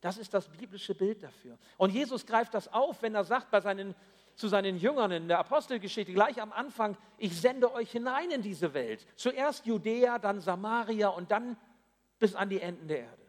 Das 0.01 0.19
ist 0.19 0.35
das 0.35 0.49
biblische 0.49 0.95
Bild 0.95 1.23
dafür. 1.23 1.59
Und 1.79 1.91
Jesus 1.91 2.27
greift 2.27 2.53
das 2.53 2.69
auf, 2.69 3.01
wenn 3.01 3.15
er 3.15 3.25
sagt 3.25 3.51
bei 3.51 3.61
seinen, 3.61 3.95
zu 4.35 4.49
seinen 4.49 4.77
Jüngern 4.77 5.11
in 5.13 5.29
der 5.29 5.39
Apostelgeschichte 5.39 6.13
gleich 6.13 6.41
am 6.41 6.53
Anfang, 6.53 6.97
ich 7.19 7.41
sende 7.41 7.73
euch 7.73 7.91
hinein 7.93 8.31
in 8.31 8.43
diese 8.43 8.75
Welt. 8.75 9.07
Zuerst 9.17 9.67
Judäa, 9.67 10.19
dann 10.19 10.41
Samaria 10.41 11.09
und 11.09 11.31
dann 11.31 11.57
bis 12.19 12.35
an 12.35 12.49
die 12.49 12.61
Enden 12.61 12.89
der 12.89 13.01
Erde. 13.01 13.23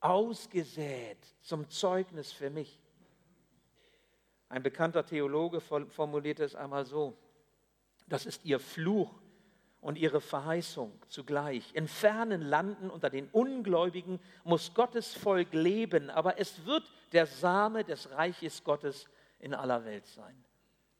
Ausgesät 0.00 1.18
zum 1.40 1.68
Zeugnis 1.68 2.32
für 2.32 2.50
mich. 2.50 2.80
Ein 4.48 4.62
bekannter 4.62 5.04
Theologe 5.04 5.60
formulierte 5.60 6.44
es 6.44 6.54
einmal 6.54 6.86
so, 6.86 7.16
das 8.06 8.26
ist 8.26 8.44
ihr 8.44 8.60
Fluch 8.60 9.12
und 9.80 9.98
ihre 9.98 10.20
Verheißung 10.20 10.92
zugleich. 11.08 11.74
In 11.74 11.88
fernen 11.88 12.42
Landen 12.42 12.90
unter 12.90 13.10
den 13.10 13.28
Ungläubigen 13.28 14.20
muss 14.44 14.74
Gottes 14.74 15.14
Volk 15.14 15.52
leben, 15.52 16.10
aber 16.10 16.38
es 16.38 16.64
wird 16.64 16.90
der 17.12 17.26
Same 17.26 17.84
des 17.84 18.10
Reiches 18.10 18.62
Gottes 18.62 19.06
in 19.38 19.54
aller 19.54 19.84
Welt 19.84 20.06
sein. 20.06 20.45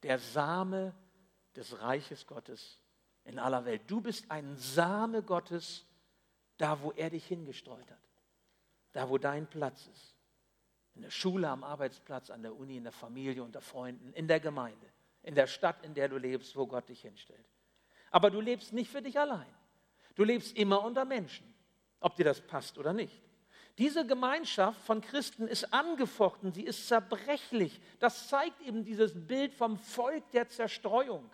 Der 0.06 0.20
Same 0.20 0.94
des 1.56 1.80
Reiches 1.80 2.28
Gottes 2.28 2.78
in 3.24 3.40
aller 3.40 3.64
Welt. 3.64 3.82
Du 3.88 4.00
bist 4.00 4.30
ein 4.30 4.56
Same 4.56 5.20
Gottes, 5.20 5.84
da 6.58 6.80
wo 6.80 6.92
er 6.92 7.10
dich 7.10 7.26
hingestreut 7.26 7.90
hat, 7.90 7.98
da 8.92 9.08
wo 9.08 9.18
dein 9.18 9.48
Platz 9.48 9.88
ist. 9.92 10.14
In 10.94 11.02
der 11.02 11.10
Schule, 11.10 11.48
am 11.48 11.64
Arbeitsplatz, 11.64 12.30
an 12.30 12.42
der 12.42 12.54
Uni, 12.54 12.76
in 12.76 12.84
der 12.84 12.92
Familie, 12.92 13.42
unter 13.42 13.60
Freunden, 13.60 14.12
in 14.12 14.28
der 14.28 14.38
Gemeinde, 14.38 14.86
in 15.24 15.34
der 15.34 15.48
Stadt, 15.48 15.82
in 15.82 15.92
der 15.92 16.08
du 16.08 16.18
lebst, 16.18 16.54
wo 16.54 16.68
Gott 16.68 16.88
dich 16.88 17.00
hinstellt. 17.00 17.44
Aber 18.12 18.30
du 18.30 18.40
lebst 18.40 18.72
nicht 18.72 18.92
für 18.92 19.02
dich 19.02 19.18
allein. 19.18 19.52
Du 20.14 20.22
lebst 20.22 20.56
immer 20.56 20.84
unter 20.84 21.04
Menschen, 21.04 21.52
ob 21.98 22.14
dir 22.14 22.24
das 22.24 22.40
passt 22.40 22.78
oder 22.78 22.92
nicht. 22.92 23.24
Diese 23.78 24.06
Gemeinschaft 24.06 24.80
von 24.82 25.02
Christen 25.02 25.46
ist 25.46 25.72
angefochten, 25.72 26.52
sie 26.52 26.62
ist 26.62 26.88
zerbrechlich. 26.88 27.78
Das 27.98 28.28
zeigt 28.28 28.60
eben 28.62 28.84
dieses 28.84 29.12
Bild 29.14 29.52
vom 29.52 29.76
Volk 29.76 30.30
der 30.30 30.48
Zerstreuung. 30.48 31.30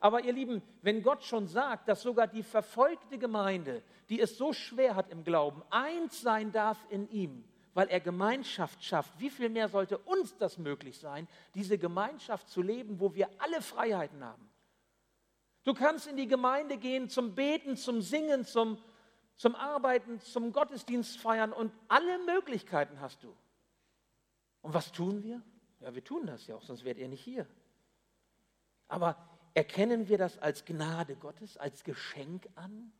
Aber 0.00 0.22
ihr 0.22 0.32
Lieben, 0.32 0.62
wenn 0.82 1.02
Gott 1.02 1.24
schon 1.24 1.46
sagt, 1.48 1.88
dass 1.88 2.02
sogar 2.02 2.26
die 2.26 2.42
verfolgte 2.42 3.18
Gemeinde, 3.18 3.82
die 4.10 4.20
es 4.20 4.36
so 4.36 4.52
schwer 4.52 4.94
hat 4.94 5.10
im 5.10 5.24
Glauben, 5.24 5.62
eins 5.70 6.20
sein 6.20 6.52
darf 6.52 6.78
in 6.90 7.10
ihm, 7.10 7.44
weil 7.74 7.88
er 7.88 8.00
Gemeinschaft 8.00 8.84
schafft, 8.84 9.12
wie 9.18 9.30
viel 9.30 9.48
mehr 9.48 9.68
sollte 9.68 9.98
uns 9.98 10.36
das 10.36 10.58
möglich 10.58 10.98
sein, 10.98 11.26
diese 11.54 11.78
Gemeinschaft 11.78 12.48
zu 12.48 12.62
leben, 12.62 13.00
wo 13.00 13.14
wir 13.14 13.28
alle 13.38 13.62
Freiheiten 13.62 14.22
haben? 14.22 14.48
Du 15.64 15.74
kannst 15.74 16.06
in 16.06 16.16
die 16.16 16.28
Gemeinde 16.28 16.76
gehen 16.76 17.08
zum 17.08 17.34
Beten, 17.34 17.76
zum 17.76 18.00
Singen, 18.00 18.44
zum, 18.44 18.78
zum 19.38 19.54
Arbeiten, 19.54 20.20
zum 20.20 20.52
Gottesdienst 20.52 21.18
feiern 21.18 21.52
und 21.52 21.72
alle 21.86 22.18
Möglichkeiten 22.26 23.00
hast 23.00 23.22
du. 23.22 23.34
Und 24.60 24.74
was 24.74 24.92
tun 24.92 25.22
wir? 25.22 25.40
Ja, 25.80 25.94
wir 25.94 26.04
tun 26.04 26.26
das 26.26 26.46
ja 26.48 26.56
auch, 26.56 26.62
sonst 26.62 26.84
wärt 26.84 26.98
ihr 26.98 27.08
nicht 27.08 27.22
hier. 27.22 27.46
Aber 28.88 29.16
erkennen 29.54 30.08
wir 30.08 30.18
das 30.18 30.38
als 30.38 30.64
Gnade 30.64 31.14
Gottes, 31.14 31.56
als 31.56 31.84
Geschenk 31.84 32.48
an, 32.56 32.92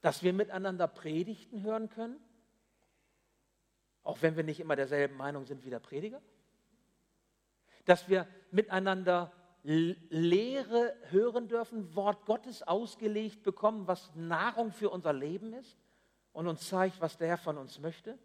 dass 0.00 0.22
wir 0.22 0.32
miteinander 0.32 0.86
Predigten 0.86 1.62
hören 1.62 1.88
können? 1.88 2.20
Auch 4.04 4.22
wenn 4.22 4.36
wir 4.36 4.44
nicht 4.44 4.60
immer 4.60 4.76
derselben 4.76 5.16
Meinung 5.16 5.44
sind 5.44 5.64
wie 5.64 5.70
der 5.70 5.80
Prediger? 5.80 6.22
Dass 7.84 8.08
wir 8.08 8.28
miteinander 8.52 9.32
Lehre 9.68 10.96
hören 11.10 11.46
dürfen, 11.46 11.94
Wort 11.94 12.24
Gottes 12.24 12.62
ausgelegt 12.62 13.42
bekommen, 13.42 13.86
was 13.86 14.10
Nahrung 14.14 14.72
für 14.72 14.88
unser 14.88 15.12
Leben 15.12 15.52
ist 15.52 15.76
und 16.32 16.46
uns 16.46 16.66
zeigt, 16.66 17.02
was 17.02 17.18
der 17.18 17.28
Herr 17.28 17.36
von 17.36 17.58
uns 17.58 17.78
möchte? 17.78 18.18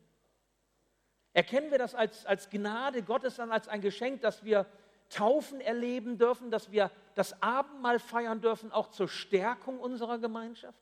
Erkennen 1.33 1.69
wir 1.69 1.79
das 1.79 1.95
als, 1.95 2.25
als 2.25 2.50
Gnade 2.50 3.03
Gottes 3.03 3.35
dann 3.35 3.51
als 3.51 3.67
ein 3.67 3.81
Geschenk, 3.81 4.21
dass 4.21 4.45
wir 4.45 4.65
Taufen 5.09 5.59
erleben 5.59 6.17
dürfen, 6.17 6.50
dass 6.50 6.71
wir 6.71 6.89
das 7.13 7.41
Abendmahl 7.41 8.00
feiern 8.00 8.39
dürfen, 8.39 8.71
auch 8.71 8.88
zur 8.88 9.09
Stärkung 9.09 9.79
unserer 9.79 10.19
Gemeinschaft? 10.19 10.81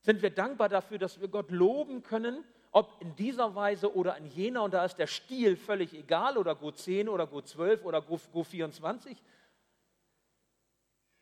Sind 0.00 0.20
wir 0.20 0.30
dankbar 0.30 0.68
dafür, 0.68 0.98
dass 0.98 1.20
wir 1.20 1.28
Gott 1.28 1.52
loben 1.52 2.02
können 2.02 2.42
ob 2.72 3.00
in 3.00 3.16
dieser 3.16 3.54
Weise 3.54 3.94
oder 3.94 4.16
in 4.16 4.26
jener, 4.26 4.62
und 4.62 4.74
da 4.74 4.84
ist 4.84 4.96
der 4.96 5.08
Stil 5.08 5.56
völlig 5.56 5.92
egal, 5.92 6.38
oder 6.38 6.54
gut 6.54 6.78
10 6.78 7.08
oder 7.08 7.26
gut 7.26 7.48
12 7.48 7.84
oder 7.84 8.00
gut 8.00 8.20
24. 8.46 9.16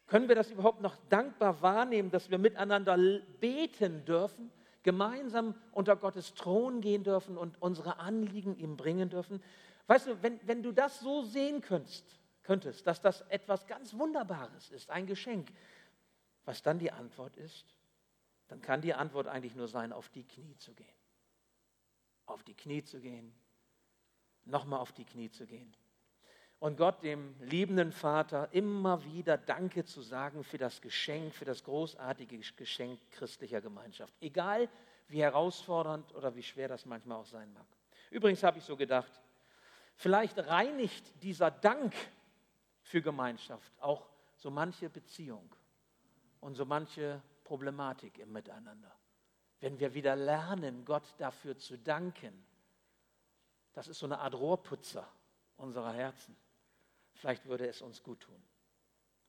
Können 0.06 0.28
wir 0.28 0.34
das 0.34 0.50
überhaupt 0.50 0.80
noch 0.80 0.96
dankbar 1.08 1.60
wahrnehmen, 1.62 2.10
dass 2.10 2.30
wir 2.30 2.38
miteinander 2.38 2.96
beten 3.40 4.04
dürfen, 4.04 4.50
gemeinsam 4.82 5.54
unter 5.72 5.96
Gottes 5.96 6.34
Thron 6.34 6.80
gehen 6.80 7.02
dürfen 7.02 7.36
und 7.36 7.60
unsere 7.60 7.98
Anliegen 7.98 8.56
ihm 8.56 8.76
bringen 8.76 9.10
dürfen? 9.10 9.42
Weißt 9.86 10.06
du, 10.06 10.22
wenn, 10.22 10.38
wenn 10.46 10.62
du 10.62 10.72
das 10.72 11.00
so 11.00 11.22
sehen 11.22 11.60
könntest, 11.62 12.04
könntest, 12.42 12.86
dass 12.86 13.00
das 13.00 13.22
etwas 13.28 13.66
ganz 13.66 13.94
Wunderbares 13.94 14.70
ist, 14.70 14.90
ein 14.90 15.06
Geschenk, 15.06 15.48
was 16.44 16.62
dann 16.62 16.78
die 16.78 16.92
Antwort 16.92 17.36
ist, 17.36 17.74
dann 18.48 18.62
kann 18.62 18.80
die 18.80 18.94
Antwort 18.94 19.26
eigentlich 19.26 19.54
nur 19.54 19.68
sein, 19.68 19.92
auf 19.92 20.08
die 20.08 20.24
Knie 20.24 20.56
zu 20.56 20.72
gehen 20.72 20.97
auf 22.30 22.42
die 22.42 22.54
Knie 22.54 22.82
zu 22.82 23.00
gehen, 23.00 23.34
nochmal 24.44 24.80
auf 24.80 24.92
die 24.92 25.04
Knie 25.04 25.30
zu 25.30 25.46
gehen. 25.46 25.74
Und 26.60 26.76
Gott, 26.76 27.04
dem 27.04 27.36
liebenden 27.40 27.92
Vater, 27.92 28.48
immer 28.52 29.04
wieder 29.04 29.38
Danke 29.38 29.84
zu 29.84 30.02
sagen 30.02 30.42
für 30.42 30.58
das 30.58 30.80
Geschenk, 30.80 31.32
für 31.34 31.44
das 31.44 31.62
großartige 31.62 32.38
Geschenk 32.56 32.98
christlicher 33.12 33.60
Gemeinschaft. 33.60 34.12
Egal 34.20 34.68
wie 35.06 35.22
herausfordernd 35.22 36.12
oder 36.14 36.34
wie 36.34 36.42
schwer 36.42 36.68
das 36.68 36.84
manchmal 36.84 37.18
auch 37.18 37.26
sein 37.26 37.52
mag. 37.52 37.66
Übrigens 38.10 38.42
habe 38.42 38.58
ich 38.58 38.64
so 38.64 38.76
gedacht, 38.76 39.20
vielleicht 39.94 40.38
reinigt 40.38 41.22
dieser 41.22 41.50
Dank 41.50 41.94
für 42.82 43.02
Gemeinschaft 43.02 43.72
auch 43.80 44.08
so 44.36 44.50
manche 44.50 44.90
Beziehung 44.90 45.54
und 46.40 46.54
so 46.54 46.64
manche 46.64 47.22
Problematik 47.44 48.18
im 48.18 48.32
Miteinander 48.32 48.98
wenn 49.60 49.78
wir 49.80 49.94
wieder 49.94 50.16
lernen, 50.16 50.84
Gott 50.84 51.14
dafür 51.18 51.56
zu 51.58 51.76
danken. 51.78 52.32
Das 53.72 53.88
ist 53.88 53.98
so 53.98 54.06
eine 54.06 54.18
Art 54.18 54.34
Rohrputzer 54.34 55.06
unserer 55.56 55.92
Herzen. 55.92 56.36
Vielleicht 57.14 57.46
würde 57.46 57.66
es 57.66 57.82
uns 57.82 58.02
gut 58.02 58.20
tun. 58.20 58.42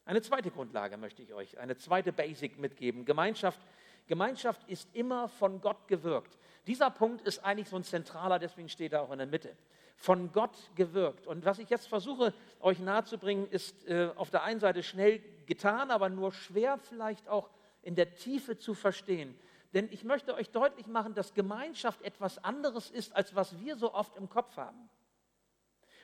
Eine 0.06 0.22
zweite 0.22 0.50
Grundlage 0.52 0.98
möchte 0.98 1.22
ich 1.22 1.34
euch, 1.34 1.58
eine 1.60 1.78
zweite 1.78 2.12
Basic 2.12 2.58
mitgeben. 2.58 3.06
Gemeinschaft, 3.06 3.60
Gemeinschaft 4.08 4.68
ist 4.68 4.90
immer 4.96 5.28
von 5.28 5.62
Gott 5.62 5.88
gewirkt. 5.88 6.38
Dieser 6.66 6.90
Punkt 6.90 7.22
ist 7.22 7.44
eigentlich 7.46 7.70
so 7.70 7.76
ein 7.76 7.84
zentraler, 7.84 8.40
deswegen 8.40 8.70
steht 8.70 8.94
er 8.94 9.04
auch 9.04 9.12
in 9.12 9.20
der 9.20 9.28
Mitte. 9.28 9.56
Von 9.96 10.32
Gott 10.32 10.56
gewirkt. 10.76 11.28
Und 11.28 11.46
was 11.46 11.60
ich 11.60 11.70
jetzt 11.70 11.88
versuche, 11.88 12.34
euch 12.60 12.80
nahezubringen, 12.80 13.48
ist 13.50 13.88
äh, 13.88 14.10
auf 14.16 14.30
der 14.30 14.44
einen 14.44 14.60
Seite 14.60 14.82
schnell 14.82 15.22
getan, 15.46 15.92
aber 15.92 16.10
nur 16.10 16.32
schwer 16.32 16.78
vielleicht 16.78 17.28
auch 17.28 17.50
in 17.82 17.96
der 17.96 18.16
Tiefe 18.16 18.58
zu 18.58 18.74
verstehen. 18.74 19.38
Denn 19.74 19.88
ich 19.92 20.04
möchte 20.04 20.34
euch 20.34 20.50
deutlich 20.50 20.88
machen, 20.88 21.14
dass 21.14 21.34
Gemeinschaft 21.34 22.02
etwas 22.02 22.44
anderes 22.44 22.90
ist, 22.90 23.16
als 23.16 23.36
was 23.36 23.60
wir 23.60 23.76
so 23.78 23.94
oft 23.94 24.16
im 24.18 24.30
Kopf 24.30 24.58
haben. 24.58 24.90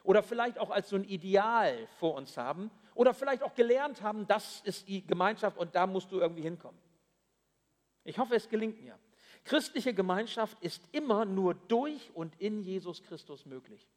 Oder 0.04 0.22
vielleicht 0.22 0.60
auch 0.60 0.70
als 0.70 0.90
so 0.90 0.96
ein 0.96 1.04
Ideal 1.04 1.88
vor 2.00 2.14
uns 2.14 2.38
haben. 2.38 2.70
Oder 2.94 3.14
vielleicht 3.14 3.42
auch 3.42 3.56
gelernt 3.56 4.04
haben, 4.04 4.28
das 4.28 4.62
ist 4.62 4.88
die 4.88 5.06
Gemeinschaft 5.06 5.58
und 5.58 5.74
da 5.74 5.88
musst 5.88 6.12
du 6.12 6.20
irgendwie 6.20 6.44
hinkommen. 6.44 6.80
Ich 8.04 8.20
hoffe, 8.20 8.36
es 8.36 8.48
gelingt 8.48 8.80
mir. 8.82 8.98
Christliche 9.44 9.94
Gemeinschaft 9.94 10.60
ist 10.62 10.82
immer 10.92 11.26
nur 11.26 11.56
durch 11.56 12.12
und 12.14 12.40
in 12.40 12.62
Jesus 12.62 13.02
Christus 13.04 13.46
möglich. 13.46 13.88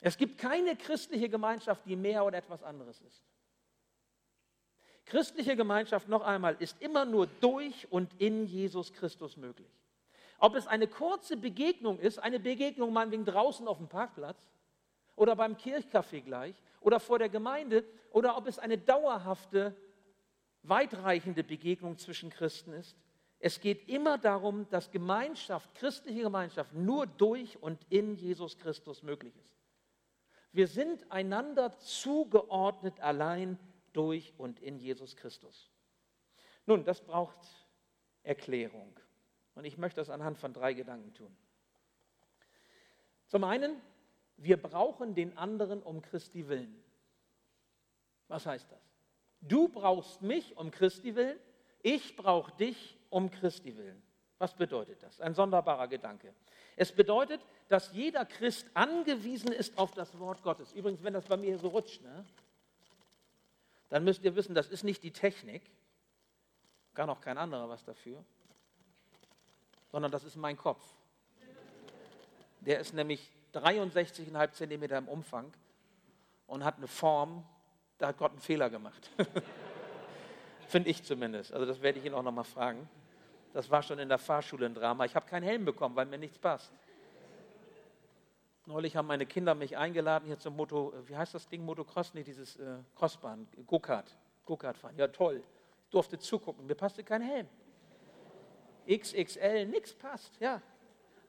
Es 0.00 0.16
gibt 0.16 0.38
keine 0.38 0.76
christliche 0.76 1.28
Gemeinschaft, 1.28 1.86
die 1.86 1.94
mehr 1.94 2.24
oder 2.24 2.38
etwas 2.38 2.62
anderes 2.64 3.00
ist. 3.02 3.24
Christliche 5.04 5.56
Gemeinschaft, 5.56 6.08
noch 6.08 6.22
einmal, 6.22 6.56
ist 6.58 6.80
immer 6.80 7.04
nur 7.04 7.26
durch 7.40 7.90
und 7.90 8.12
in 8.20 8.46
Jesus 8.46 8.92
Christus 8.92 9.36
möglich. 9.36 9.70
Ob 10.38 10.54
es 10.54 10.66
eine 10.66 10.88
kurze 10.88 11.36
Begegnung 11.36 11.98
ist, 11.98 12.18
eine 12.18 12.40
Begegnung 12.40 12.92
meinetwegen 12.92 13.24
draußen 13.24 13.68
auf 13.68 13.78
dem 13.78 13.88
Parkplatz 13.88 14.44
oder 15.14 15.36
beim 15.36 15.54
Kirchcafé 15.54 16.20
gleich 16.20 16.54
oder 16.80 16.98
vor 16.98 17.18
der 17.18 17.28
Gemeinde 17.28 17.84
oder 18.10 18.36
ob 18.36 18.48
es 18.48 18.58
eine 18.58 18.78
dauerhafte, 18.78 19.76
weitreichende 20.62 21.44
Begegnung 21.44 21.98
zwischen 21.98 22.30
Christen 22.30 22.72
ist. 22.72 22.96
Es 23.38 23.60
geht 23.60 23.88
immer 23.88 24.18
darum, 24.18 24.68
dass 24.70 24.90
Gemeinschaft, 24.90 25.74
christliche 25.74 26.22
Gemeinschaft 26.22 26.72
nur 26.74 27.06
durch 27.06 27.60
und 27.60 27.84
in 27.88 28.14
Jesus 28.14 28.56
Christus 28.56 29.02
möglich 29.02 29.34
ist. 29.36 29.56
Wir 30.52 30.68
sind 30.68 31.10
einander 31.10 31.76
zugeordnet 31.78 33.00
allein 33.00 33.58
durch 33.92 34.32
und 34.38 34.60
in 34.60 34.78
Jesus 34.78 35.16
Christus. 35.16 35.70
Nun, 36.66 36.84
das 36.84 37.00
braucht 37.00 37.38
Erklärung. 38.22 38.98
Und 39.54 39.64
ich 39.64 39.76
möchte 39.76 40.00
das 40.00 40.10
anhand 40.10 40.38
von 40.38 40.52
drei 40.52 40.72
Gedanken 40.72 41.12
tun. 41.14 41.36
Zum 43.26 43.44
einen, 43.44 43.80
wir 44.36 44.60
brauchen 44.60 45.14
den 45.14 45.36
anderen 45.36 45.82
um 45.82 46.02
Christi 46.02 46.48
willen. 46.48 46.82
Was 48.28 48.46
heißt 48.46 48.70
das? 48.70 48.80
Du 49.40 49.68
brauchst 49.68 50.22
mich 50.22 50.56
um 50.56 50.70
Christi 50.70 51.14
willen, 51.14 51.38
ich 51.82 52.16
brauche 52.16 52.52
dich 52.52 52.98
um 53.10 53.30
Christi 53.30 53.76
willen. 53.76 54.02
Was 54.38 54.54
bedeutet 54.54 55.02
das? 55.02 55.20
Ein 55.20 55.34
sonderbarer 55.34 55.88
Gedanke. 55.88 56.34
Es 56.76 56.92
bedeutet, 56.92 57.40
dass 57.68 57.92
jeder 57.92 58.24
Christ 58.24 58.66
angewiesen 58.74 59.52
ist 59.52 59.76
auf 59.78 59.92
das 59.92 60.18
Wort 60.18 60.42
Gottes. 60.42 60.72
Übrigens, 60.72 61.02
wenn 61.02 61.12
das 61.12 61.26
bei 61.26 61.36
mir 61.36 61.58
so 61.58 61.68
rutscht, 61.68 62.02
ne, 62.02 62.24
dann 63.92 64.04
müsst 64.04 64.24
ihr 64.24 64.34
wissen, 64.34 64.54
das 64.54 64.68
ist 64.68 64.84
nicht 64.84 65.02
die 65.02 65.10
Technik, 65.10 65.60
gar 66.94 67.06
noch 67.06 67.20
kein 67.20 67.36
anderer 67.36 67.68
was 67.68 67.84
dafür, 67.84 68.24
sondern 69.90 70.10
das 70.10 70.24
ist 70.24 70.36
mein 70.36 70.56
Kopf. 70.56 70.82
Der 72.60 72.80
ist 72.80 72.94
nämlich 72.94 73.30
63,5 73.52 74.52
Zentimeter 74.52 74.96
im 74.96 75.08
Umfang 75.08 75.52
und 76.46 76.64
hat 76.64 76.78
eine 76.78 76.88
Form, 76.88 77.44
da 77.98 78.06
hat 78.08 78.16
Gott 78.16 78.30
einen 78.30 78.40
Fehler 78.40 78.70
gemacht. 78.70 79.10
Finde 80.68 80.88
ich 80.88 81.04
zumindest. 81.04 81.52
Also 81.52 81.66
das 81.66 81.82
werde 81.82 81.98
ich 81.98 82.06
ihn 82.06 82.14
auch 82.14 82.22
noch 82.22 82.32
mal 82.32 82.44
fragen. 82.44 82.88
Das 83.52 83.70
war 83.70 83.82
schon 83.82 83.98
in 83.98 84.08
der 84.08 84.16
Fahrschule 84.16 84.64
ein 84.64 84.74
Drama. 84.74 85.04
Ich 85.04 85.14
habe 85.14 85.26
keinen 85.26 85.42
Helm 85.42 85.66
bekommen, 85.66 85.96
weil 85.96 86.06
mir 86.06 86.16
nichts 86.16 86.38
passt. 86.38 86.72
Neulich 88.66 88.94
haben 88.94 89.08
meine 89.08 89.26
Kinder 89.26 89.54
mich 89.54 89.76
eingeladen 89.76 90.26
hier 90.26 90.38
zum 90.38 90.54
Moto, 90.54 90.92
wie 91.06 91.16
heißt 91.16 91.34
das 91.34 91.48
Ding, 91.48 91.64
Motocross? 91.64 92.14
Nee, 92.14 92.22
dieses 92.22 92.56
äh, 92.56 92.78
Crossbahn, 92.94 93.48
Go-Kart, 93.66 94.16
Go-Kart 94.44 94.76
fahren. 94.76 94.94
Ja, 94.96 95.08
toll. 95.08 95.42
Ich 95.84 95.90
durfte 95.90 96.18
zugucken, 96.18 96.66
mir 96.66 96.76
passte 96.76 97.02
kein 97.02 97.22
Helm. 97.22 97.48
XXL, 98.88 99.66
nichts 99.66 99.94
passt, 99.94 100.38
ja. 100.38 100.62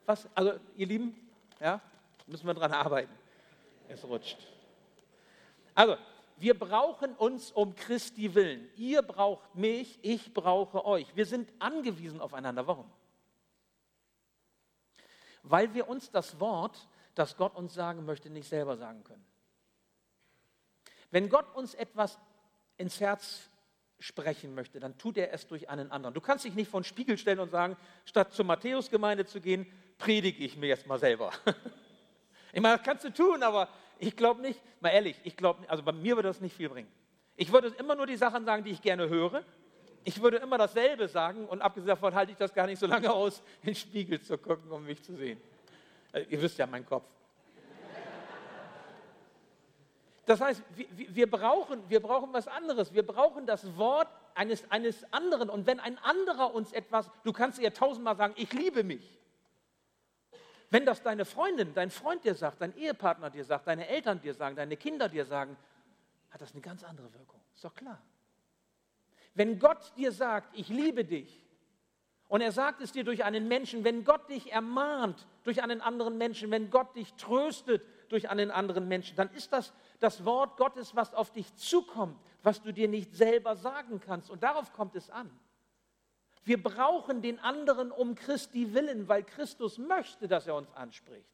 Was, 0.05 0.27
also 0.35 0.59
ihr 0.75 0.87
Lieben, 0.87 1.15
ja, 1.59 1.81
müssen 2.27 2.45
wir 2.45 2.53
dran 2.53 2.71
arbeiten. 2.71 3.11
Es 3.87 4.03
rutscht. 4.03 4.37
Also, 5.73 5.97
wir 6.37 6.57
brauchen 6.57 7.15
uns 7.15 7.51
um 7.51 7.75
Christi 7.75 8.33
willen. 8.33 8.69
Ihr 8.75 9.01
braucht 9.01 9.55
mich, 9.55 9.97
ich 10.01 10.33
brauche 10.33 10.85
euch. 10.85 11.15
Wir 11.15 11.25
sind 11.25 11.51
angewiesen 11.59 12.21
aufeinander. 12.21 12.65
Warum? 12.67 12.89
Weil 15.43 15.73
wir 15.73 15.87
uns 15.87 16.09
das 16.11 16.39
Wort, 16.39 16.87
das 17.15 17.37
Gott 17.37 17.55
uns 17.55 17.73
sagen 17.73 18.05
möchte, 18.05 18.29
nicht 18.29 18.47
selber 18.47 18.77
sagen 18.77 19.03
können. 19.03 19.25
Wenn 21.11 21.29
Gott 21.29 21.55
uns 21.55 21.75
etwas 21.75 22.19
ins 22.77 22.99
Herz 22.99 23.49
sprechen 23.99 24.55
möchte, 24.55 24.79
dann 24.79 24.97
tut 24.97 25.17
er 25.17 25.31
es 25.31 25.47
durch 25.47 25.69
einen 25.69 25.91
anderen. 25.91 26.13
Du 26.13 26.21
kannst 26.21 26.43
dich 26.43 26.55
nicht 26.55 26.69
vor 26.69 26.81
den 26.81 26.85
Spiegel 26.85 27.17
stellen 27.17 27.39
und 27.39 27.51
sagen, 27.51 27.77
statt 28.05 28.33
zur 28.33 28.45
Matthäusgemeinde 28.45 29.25
zu 29.25 29.39
gehen, 29.39 29.65
predige 29.97 30.43
ich 30.43 30.57
mir 30.57 30.67
jetzt 30.67 30.87
mal 30.87 30.99
selber. 30.99 31.31
Ich 32.55 32.61
meine, 32.61 32.77
das 32.77 32.85
kannst 32.85 33.03
du 33.03 33.11
tun, 33.11 33.41
aber 33.41 33.67
ich 33.97 34.15
glaube 34.15 34.39
nicht, 34.41 34.61
mal 34.79 34.89
ehrlich, 34.89 35.19
ich 35.23 35.35
glaube, 35.35 35.67
also 35.67 35.81
bei 35.81 35.91
mir 35.91 36.15
würde 36.15 36.29
das 36.29 36.39
nicht 36.39 36.55
viel 36.55 36.69
bringen. 36.69 36.87
Ich 37.35 37.51
würde 37.51 37.69
immer 37.79 37.95
nur 37.95 38.05
die 38.05 38.15
Sachen 38.15 38.45
sagen, 38.45 38.63
die 38.63 38.69
ich 38.69 38.81
gerne 38.83 39.09
höre. 39.09 39.43
Ich 40.03 40.21
würde 40.21 40.37
immer 40.37 40.59
dasselbe 40.59 41.07
sagen 41.07 41.47
und 41.47 41.63
abgesehen 41.63 41.87
davon 41.87 42.13
halte 42.13 42.31
ich 42.31 42.37
das 42.37 42.53
gar 42.53 42.67
nicht 42.67 42.77
so 42.77 42.85
lange 42.85 43.11
aus, 43.11 43.41
in 43.61 43.69
den 43.69 43.75
Spiegel 43.75 44.21
zu 44.21 44.37
gucken, 44.37 44.69
um 44.71 44.85
mich 44.85 45.01
zu 45.01 45.15
sehen. 45.15 45.41
Also, 46.13 46.29
ihr 46.29 46.41
wisst 46.41 46.57
ja 46.57 46.65
meinen 46.65 46.85
Kopf. 46.85 47.03
Das 50.25 50.39
heißt, 50.39 50.63
wir, 50.75 50.87
wir, 51.15 51.29
brauchen, 51.29 51.89
wir 51.89 51.99
brauchen 51.99 52.31
was 52.31 52.47
anderes. 52.47 52.93
Wir 52.93 53.05
brauchen 53.05 53.45
das 53.45 53.75
Wort 53.75 54.07
eines, 54.35 54.69
eines 54.71 55.03
anderen. 55.11 55.49
Und 55.49 55.67
wenn 55.67 55.81
ein 55.81 55.97
anderer 55.97 56.53
uns 56.53 56.71
etwas, 56.71 57.09
du 57.23 57.33
kannst 57.33 57.59
ihr 57.59 57.73
tausendmal 57.73 58.15
sagen, 58.15 58.33
ich 58.37 58.53
liebe 58.53 58.85
mich. 58.85 59.19
Wenn 60.69 60.85
das 60.85 61.03
deine 61.03 61.25
Freundin, 61.25 61.73
dein 61.73 61.91
Freund 61.91 62.23
dir 62.23 62.35
sagt, 62.35 62.61
dein 62.61 62.75
Ehepartner 62.77 63.29
dir 63.29 63.43
sagt, 63.43 63.67
deine 63.67 63.87
Eltern 63.87 64.21
dir 64.21 64.33
sagen, 64.33 64.55
deine 64.55 64.77
Kinder 64.77 65.09
dir 65.09 65.25
sagen, 65.25 65.57
hat 66.31 66.41
das 66.41 66.53
eine 66.53 66.61
ganz 66.61 66.83
andere 66.83 67.13
Wirkung. 67.13 67.41
Ist 67.53 67.65
doch 67.65 67.75
klar. 67.75 68.01
Wenn 69.35 69.59
Gott 69.59 69.95
dir 69.97 70.11
sagt, 70.11 70.57
ich 70.57 70.69
liebe 70.69 71.03
dich, 71.03 71.43
und 72.27 72.41
er 72.41 72.51
sagt 72.51 72.81
es 72.81 72.91
dir 72.91 73.03
durch 73.03 73.23
einen 73.23 73.47
Menschen, 73.47 73.83
wenn 73.83 74.03
Gott 74.05 74.29
dich 74.29 74.51
ermahnt 74.51 75.27
durch 75.43 75.61
einen 75.61 75.81
anderen 75.81 76.17
Menschen, 76.17 76.51
wenn 76.51 76.69
Gott 76.69 76.95
dich 76.95 77.13
tröstet 77.15 77.85
durch 78.09 78.29
einen 78.29 78.51
anderen 78.51 78.87
Menschen, 78.87 79.15
dann 79.15 79.29
ist 79.31 79.51
das 79.51 79.73
das 79.99 80.25
Wort 80.25 80.57
Gottes, 80.57 80.95
was 80.95 81.13
auf 81.13 81.31
dich 81.31 81.55
zukommt, 81.55 82.19
was 82.41 82.61
du 82.61 82.71
dir 82.71 82.87
nicht 82.87 83.15
selber 83.15 83.55
sagen 83.55 83.99
kannst. 83.99 84.29
Und 84.29 84.43
darauf 84.43 84.73
kommt 84.73 84.95
es 84.95 85.09
an. 85.09 85.29
Wir 86.43 86.61
brauchen 86.61 87.21
den 87.21 87.39
anderen 87.39 87.91
um 87.91 88.15
Christi 88.15 88.73
willen, 88.73 89.07
weil 89.07 89.23
Christus 89.23 89.77
möchte, 89.77 90.27
dass 90.27 90.45
er 90.45 90.55
uns 90.55 90.69
anspricht. 90.73 91.29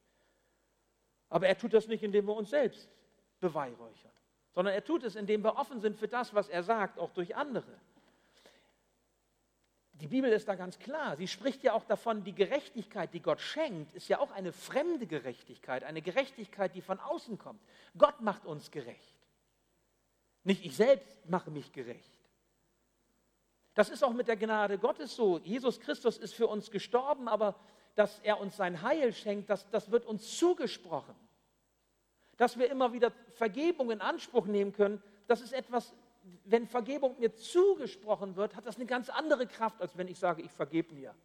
Aber 1.29 1.47
er 1.47 1.57
tut 1.57 1.73
das 1.73 1.87
nicht, 1.87 2.03
indem 2.03 2.27
wir 2.27 2.35
uns 2.35 2.51
selbst 2.51 2.89
beweihräuchern, 3.39 4.11
sondern 4.53 4.73
er 4.73 4.83
tut 4.83 5.03
es, 5.03 5.15
indem 5.15 5.43
wir 5.43 5.55
offen 5.55 5.81
sind 5.81 5.97
für 5.97 6.07
das, 6.07 6.33
was 6.33 6.49
er 6.49 6.63
sagt, 6.63 6.99
auch 6.99 7.11
durch 7.11 7.35
andere. 7.35 7.79
Die 10.01 10.07
Bibel 10.07 10.31
ist 10.31 10.47
da 10.47 10.55
ganz 10.55 10.79
klar. 10.79 11.17
Sie 11.17 11.27
spricht 11.27 11.61
ja 11.63 11.73
auch 11.73 11.83
davon, 11.83 12.23
die 12.23 12.33
Gerechtigkeit, 12.33 13.13
die 13.13 13.21
Gott 13.21 13.41
schenkt, 13.41 13.93
ist 13.93 14.07
ja 14.07 14.19
auch 14.19 14.31
eine 14.31 14.53
fremde 14.53 15.05
Gerechtigkeit, 15.07 15.83
eine 15.83 16.01
Gerechtigkeit, 16.01 16.73
die 16.73 16.81
von 16.81 16.99
außen 16.99 17.37
kommt. 17.37 17.61
Gott 17.97 18.21
macht 18.21 18.45
uns 18.45 18.71
gerecht. 18.71 19.15
Nicht 20.45 20.65
ich 20.65 20.75
selbst 20.75 21.29
mache 21.29 21.51
mich 21.51 21.73
gerecht. 21.73 22.17
Das 23.73 23.89
ist 23.89 24.03
auch 24.03 24.13
mit 24.13 24.27
der 24.27 24.37
Gnade 24.37 24.77
Gottes 24.77 25.15
so. 25.15 25.37
Jesus 25.39 25.79
Christus 25.79 26.17
ist 26.17 26.33
für 26.33 26.47
uns 26.47 26.71
gestorben, 26.71 27.27
aber 27.27 27.55
dass 27.95 28.19
er 28.19 28.39
uns 28.39 28.55
sein 28.55 28.81
Heil 28.81 29.13
schenkt, 29.13 29.49
das, 29.49 29.69
das 29.69 29.91
wird 29.91 30.05
uns 30.05 30.37
zugesprochen. 30.37 31.15
Dass 32.37 32.57
wir 32.57 32.71
immer 32.71 32.93
wieder 32.93 33.11
Vergebung 33.33 33.91
in 33.91 33.99
Anspruch 33.99 34.45
nehmen 34.45 34.71
können, 34.71 35.03
das 35.27 35.41
ist 35.41 35.51
etwas, 35.51 35.93
wenn 36.45 36.67
Vergebung 36.67 37.19
mir 37.19 37.33
zugesprochen 37.33 38.35
wird, 38.35 38.55
hat 38.55 38.65
das 38.65 38.75
eine 38.75 38.85
ganz 38.85 39.09
andere 39.09 39.47
Kraft, 39.47 39.81
als 39.81 39.97
wenn 39.97 40.07
ich 40.07 40.19
sage, 40.19 40.41
ich 40.41 40.51
vergebe 40.51 40.93
mir. 40.93 41.15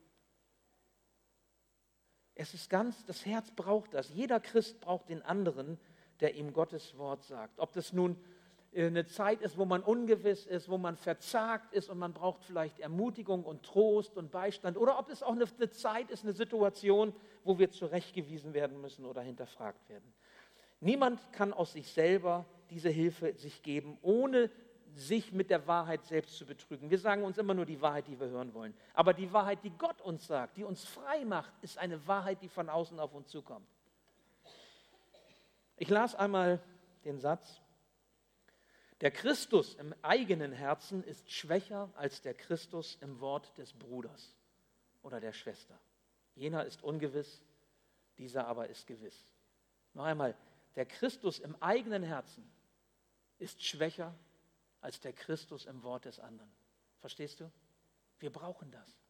Es 2.34 2.52
ist 2.52 2.68
ganz, 2.68 3.04
das 3.06 3.24
Herz 3.24 3.50
braucht 3.52 3.94
das. 3.94 4.10
Jeder 4.10 4.40
Christ 4.40 4.80
braucht 4.80 5.08
den 5.08 5.22
anderen, 5.22 5.78
der 6.20 6.34
ihm 6.34 6.52
Gottes 6.52 6.96
Wort 6.98 7.22
sagt. 7.24 7.58
Ob 7.58 7.72
das 7.72 7.92
nun 7.92 8.16
äh, 8.72 8.86
eine 8.86 9.06
Zeit 9.06 9.40
ist, 9.40 9.56
wo 9.56 9.64
man 9.64 9.82
ungewiss 9.82 10.46
ist, 10.46 10.68
wo 10.68 10.76
man 10.76 10.96
verzagt 10.96 11.72
ist 11.72 11.88
und 11.88 11.98
man 11.98 12.12
braucht 12.12 12.44
vielleicht 12.44 12.80
Ermutigung 12.80 13.44
und 13.44 13.62
Trost 13.62 14.16
und 14.16 14.30
Beistand. 14.30 14.76
Oder 14.76 14.98
ob 14.98 15.10
es 15.10 15.22
auch 15.22 15.32
eine, 15.32 15.46
eine 15.56 15.70
Zeit 15.70 16.10
ist, 16.10 16.24
eine 16.24 16.32
Situation, 16.32 17.14
wo 17.44 17.58
wir 17.58 17.70
zurechtgewiesen 17.70 18.52
werden 18.52 18.80
müssen 18.80 19.06
oder 19.06 19.22
hinterfragt 19.22 19.88
werden. 19.88 20.12
Niemand 20.80 21.32
kann 21.32 21.52
aus 21.52 21.72
sich 21.72 21.92
selber 21.92 22.46
diese 22.70 22.90
Hilfe 22.90 23.34
sich 23.36 23.62
geben, 23.62 23.96
ohne 24.02 24.50
sich 24.94 25.33
mit 25.33 25.50
der 25.50 25.66
Wahrheit 25.66 26.04
selbst 26.04 26.37
zu 26.37 26.46
betrügen. 26.46 26.90
Wir 26.90 26.98
sagen 26.98 27.24
uns 27.24 27.38
immer 27.38 27.54
nur 27.54 27.66
die 27.66 27.80
Wahrheit, 27.80 28.07
die 28.07 28.18
wir 28.18 28.28
hören 28.28 28.54
wollen. 28.54 28.74
Aber 28.94 29.12
die 29.12 29.33
Wahrheit, 29.33 29.62
die 29.64 29.70
Gott 29.70 30.00
uns 30.00 30.26
sagt, 30.26 30.57
die 30.57 30.64
uns 30.64 30.85
frei 30.85 31.24
macht, 31.24 31.52
ist 31.62 31.78
eine 31.78 32.07
Wahrheit, 32.07 32.40
die 32.42 32.48
von 32.48 32.68
außen 32.68 32.98
auf 33.00 33.12
uns 33.12 33.28
zukommt. 33.28 33.66
Ich 35.76 35.88
las 35.88 36.14
einmal 36.14 36.62
den 37.04 37.18
Satz, 37.18 37.61
der 39.00 39.11
Christus 39.11 39.74
im 39.74 39.94
eigenen 40.02 40.52
Herzen 40.52 41.02
ist 41.02 41.30
schwächer 41.30 41.90
als 41.96 42.22
der 42.22 42.35
Christus 42.35 42.96
im 43.00 43.20
Wort 43.20 43.57
des 43.59 43.72
Bruders 43.72 44.35
oder 45.02 45.20
der 45.20 45.33
Schwester. 45.33 45.78
Jener 46.37 46.64
ist 46.64 46.83
ungewiss, 46.83 47.42
dieser 48.18 48.46
aber 48.46 48.68
ist 48.68 48.87
gewiss. 48.87 49.26
Noch 49.92 50.04
einmal, 50.04 50.37
der 50.76 50.87
Christus 50.87 51.40
im 51.40 51.61
eigenen 51.61 52.02
Herzen 52.02 52.48
ist 53.38 53.62
schwächer 53.64 54.14
als 54.84 55.00
der 55.00 55.14
Christus 55.14 55.64
im 55.64 55.82
Wort 55.82 56.04
des 56.04 56.20
anderen. 56.20 56.50
Verstehst 57.00 57.40
du? 57.40 57.50
Wir 58.18 58.30
brauchen 58.30 58.70
das. 58.70 59.00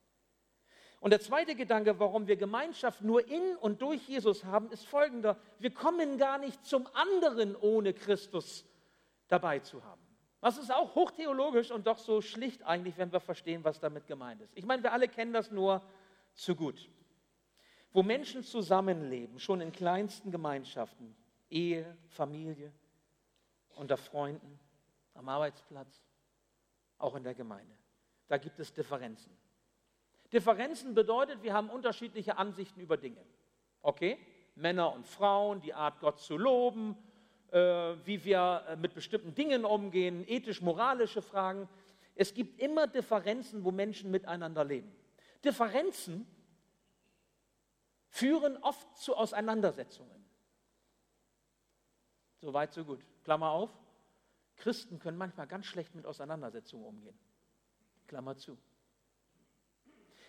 Und 1.00 1.10
der 1.10 1.20
zweite 1.20 1.56
Gedanke, 1.56 1.98
warum 1.98 2.28
wir 2.28 2.36
Gemeinschaft 2.36 3.02
nur 3.02 3.26
in 3.28 3.56
und 3.56 3.82
durch 3.82 4.08
Jesus 4.08 4.44
haben, 4.44 4.70
ist 4.70 4.86
folgender. 4.86 5.36
Wir 5.58 5.74
kommen 5.74 6.16
gar 6.16 6.38
nicht 6.38 6.64
zum 6.64 6.86
anderen 6.94 7.56
ohne 7.56 7.92
Christus 7.92 8.64
dabei 9.26 9.58
zu 9.58 9.84
haben. 9.84 10.00
Das 10.40 10.58
ist 10.58 10.72
auch 10.72 10.94
hochtheologisch 10.94 11.72
und 11.72 11.86
doch 11.88 11.98
so 11.98 12.20
schlicht 12.20 12.62
eigentlich, 12.62 12.96
wenn 12.96 13.12
wir 13.12 13.20
verstehen, 13.20 13.64
was 13.64 13.80
damit 13.80 14.06
gemeint 14.06 14.42
ist. 14.42 14.56
Ich 14.56 14.64
meine, 14.64 14.82
wir 14.82 14.92
alle 14.92 15.08
kennen 15.08 15.32
das 15.32 15.50
nur 15.50 15.82
zu 16.34 16.54
gut. 16.54 16.88
Wo 17.92 18.02
Menschen 18.02 18.44
zusammenleben, 18.44 19.40
schon 19.40 19.60
in 19.60 19.72
kleinsten 19.72 20.30
Gemeinschaften, 20.30 21.16
Ehe, 21.50 21.96
Familie, 22.08 22.72
unter 23.74 23.96
Freunden, 23.96 24.60
am 25.14 25.28
Arbeitsplatz, 25.28 26.04
auch 26.98 27.14
in 27.14 27.24
der 27.24 27.34
Gemeinde. 27.34 27.74
Da 28.28 28.36
gibt 28.36 28.58
es 28.58 28.72
Differenzen. 28.72 29.36
Differenzen 30.32 30.94
bedeutet, 30.94 31.42
wir 31.42 31.54
haben 31.54 31.70
unterschiedliche 31.70 32.36
Ansichten 32.36 32.80
über 32.80 32.96
Dinge. 32.96 33.24
Okay? 33.82 34.18
Männer 34.56 34.92
und 34.92 35.06
Frauen, 35.06 35.60
die 35.60 35.74
Art, 35.74 36.00
Gott 36.00 36.20
zu 36.20 36.36
loben, 36.36 36.96
äh, 37.50 37.58
wie 38.04 38.24
wir 38.24 38.64
äh, 38.68 38.76
mit 38.76 38.94
bestimmten 38.94 39.34
Dingen 39.34 39.64
umgehen, 39.64 40.24
ethisch-moralische 40.26 41.22
Fragen. 41.22 41.68
Es 42.14 42.34
gibt 42.34 42.60
immer 42.60 42.86
Differenzen, 42.86 43.64
wo 43.64 43.70
Menschen 43.70 44.10
miteinander 44.10 44.64
leben. 44.64 44.92
Differenzen 45.44 46.26
führen 48.08 48.56
oft 48.58 48.96
zu 48.96 49.16
Auseinandersetzungen. 49.16 50.24
So 52.40 52.52
weit, 52.52 52.72
so 52.72 52.84
gut. 52.84 53.00
Klammer 53.24 53.50
auf. 53.50 53.70
Christen 54.56 54.98
können 54.98 55.18
manchmal 55.18 55.46
ganz 55.46 55.66
schlecht 55.66 55.94
mit 55.94 56.06
Auseinandersetzungen 56.06 56.84
umgehen. 56.84 57.18
Klammer 58.06 58.36
zu. 58.36 58.58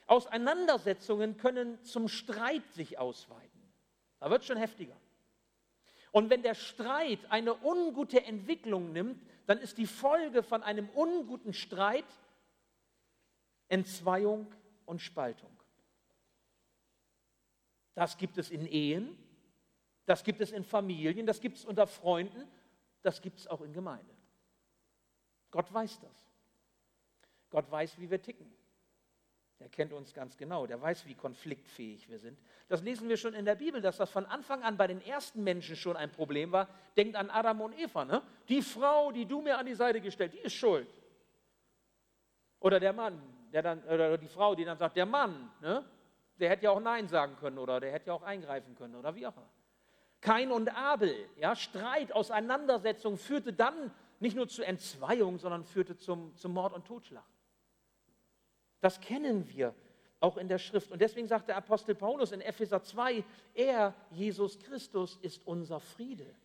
Auseinandersetzungen 0.07 1.37
können 1.37 1.83
zum 1.83 2.07
Streit 2.07 2.71
sich 2.73 2.97
ausweiten. 2.99 3.61
Da 4.19 4.29
wird 4.29 4.41
es 4.41 4.47
schon 4.47 4.57
heftiger. 4.57 4.95
Und 6.11 6.29
wenn 6.29 6.43
der 6.43 6.55
Streit 6.55 7.19
eine 7.29 7.55
ungute 7.63 8.23
Entwicklung 8.23 8.93
nimmt, 8.93 9.21
dann 9.47 9.57
ist 9.57 9.77
die 9.77 9.87
Folge 9.87 10.43
von 10.43 10.63
einem 10.63 10.89
unguten 10.89 11.53
Streit 11.53 12.05
Entzweiung 13.67 14.53
und 14.85 15.01
Spaltung. 15.01 15.51
Das 17.95 18.17
gibt 18.17 18.37
es 18.37 18.51
in 18.51 18.65
Ehen, 18.65 19.17
das 20.05 20.23
gibt 20.23 20.41
es 20.41 20.51
in 20.51 20.63
Familien, 20.63 21.25
das 21.25 21.41
gibt 21.41 21.57
es 21.57 21.65
unter 21.65 21.87
Freunden, 21.87 22.47
das 23.01 23.21
gibt 23.21 23.39
es 23.39 23.47
auch 23.47 23.61
in 23.61 23.73
Gemeinde. 23.73 24.14
Gott 25.55 25.73
weiß 25.73 26.01
das. 26.01 26.29
Gott 27.49 27.71
weiß, 27.71 27.97
wie 27.97 28.11
wir 28.11 28.21
ticken. 28.21 28.53
Der 29.61 29.69
kennt 29.69 29.93
uns 29.93 30.13
ganz 30.13 30.35
genau, 30.35 30.67
der 30.67 30.81
weiß, 30.81 31.05
wie 31.05 31.15
konfliktfähig 31.15 32.09
wir 32.09 32.19
sind. 32.19 32.37
Das 32.67 32.81
lesen 32.81 33.07
wir 33.07 33.15
schon 33.15 33.33
in 33.33 33.45
der 33.45 33.55
Bibel, 33.55 33.79
dass 33.79 33.95
das 33.95 34.09
von 34.09 34.25
Anfang 34.25 34.63
an 34.63 34.75
bei 34.75 34.85
den 34.87 34.99
ersten 34.99 35.45
Menschen 35.45 35.77
schon 35.77 35.95
ein 35.95 36.11
Problem 36.11 36.51
war. 36.51 36.67
Denkt 36.97 37.15
an 37.15 37.29
Adam 37.29 37.61
und 37.61 37.79
Eva. 37.79 38.03
Ne? 38.03 38.21
Die 38.49 38.61
Frau, 38.61 39.13
die 39.13 39.25
du 39.25 39.39
mir 39.39 39.57
an 39.57 39.65
die 39.65 39.75
Seite 39.75 40.01
gestellt, 40.01 40.33
die 40.33 40.39
ist 40.39 40.55
schuld. 40.55 40.89
Oder 42.59 42.81
der 42.81 42.91
Mann, 42.91 43.21
der 43.53 43.61
dann, 43.61 43.81
oder 43.85 44.17
die 44.17 44.27
Frau, 44.27 44.55
die 44.55 44.65
dann 44.65 44.77
sagt, 44.77 44.97
der 44.97 45.05
Mann, 45.05 45.49
ne? 45.61 45.85
der 46.37 46.49
hätte 46.49 46.65
ja 46.65 46.71
auch 46.71 46.81
Nein 46.81 47.07
sagen 47.07 47.37
können 47.37 47.59
oder 47.59 47.79
der 47.79 47.93
hätte 47.93 48.07
ja 48.07 48.13
auch 48.13 48.23
eingreifen 48.23 48.75
können 48.75 48.95
oder 48.95 49.15
wie 49.15 49.25
auch 49.25 49.37
immer. 49.37 49.49
Kain 50.19 50.51
und 50.51 50.75
Abel, 50.75 51.15
ja, 51.37 51.55
Streit, 51.55 52.11
Auseinandersetzung 52.11 53.17
führte 53.17 53.53
dann 53.53 53.93
nicht 54.19 54.35
nur 54.35 54.47
zur 54.47 54.65
Entzweiung, 54.65 55.37
sondern 55.37 55.63
führte 55.63 55.97
zum, 55.97 56.35
zum 56.35 56.53
Mord 56.53 56.73
und 56.73 56.85
Totschlag. 56.85 57.25
Das 58.81 58.99
kennen 58.99 59.47
wir 59.49 59.73
auch 60.19 60.37
in 60.37 60.47
der 60.47 60.59
Schrift. 60.59 60.91
Und 60.91 61.01
deswegen 61.01 61.27
sagt 61.27 61.47
der 61.49 61.57
Apostel 61.57 61.95
Paulus 61.95 62.31
in 62.31 62.41
Epheser 62.41 62.81
2, 62.81 63.23
er, 63.53 63.93
Jesus 64.11 64.59
Christus, 64.59 65.17
ist 65.21 65.45
unser 65.45 65.79
Friede. 65.79 66.35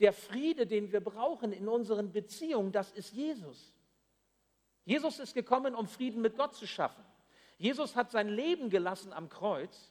Der 0.00 0.12
Friede, 0.12 0.66
den 0.66 0.92
wir 0.92 1.00
brauchen 1.00 1.52
in 1.52 1.68
unseren 1.68 2.12
Beziehungen, 2.12 2.72
das 2.72 2.92
ist 2.92 3.12
Jesus. 3.12 3.72
Jesus 4.84 5.18
ist 5.18 5.34
gekommen, 5.34 5.74
um 5.74 5.88
Frieden 5.88 6.20
mit 6.20 6.36
Gott 6.36 6.54
zu 6.54 6.66
schaffen. 6.66 7.04
Jesus 7.58 7.96
hat 7.96 8.10
sein 8.10 8.28
Leben 8.28 8.70
gelassen 8.70 9.12
am 9.12 9.28
Kreuz. 9.28 9.90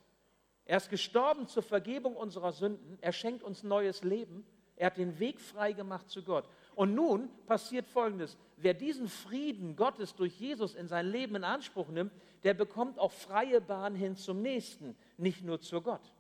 Er 0.66 0.78
ist 0.78 0.90
gestorben 0.90 1.48
zur 1.48 1.64
Vergebung 1.64 2.16
unserer 2.16 2.54
Sünden. 2.54 2.98
Er 3.02 3.12
schenkt 3.12 3.44
uns 3.44 3.64
neues 3.64 4.04
Leben. 4.04 4.46
Er 4.76 4.88
hat 4.88 4.98
den 4.98 5.20
Weg 5.20 5.42
frei 5.42 5.74
gemacht 5.74 6.10
zu 6.10 6.24
Gott. 6.24 6.48
Und 6.76 6.94
nun 6.94 7.30
passiert 7.46 7.88
Folgendes. 7.88 8.38
Wer 8.58 8.74
diesen 8.74 9.08
Frieden 9.08 9.76
Gottes 9.76 10.16
durch 10.16 10.40
Jesus 10.40 10.76
in 10.76 10.88
sein 10.88 11.08
Leben 11.08 11.36
in 11.36 11.44
Anspruch 11.44 11.88
nimmt, 11.88 12.12
der 12.44 12.54
bekommt 12.54 13.00
auch 13.00 13.12
freie 13.12 13.62
Bahn 13.62 13.96
hin 13.96 14.16
zum 14.16 14.42
Nächsten, 14.42 14.96
nicht 15.18 15.44
nur 15.44 15.62
zu 15.62 15.82
Gott. 15.82 16.14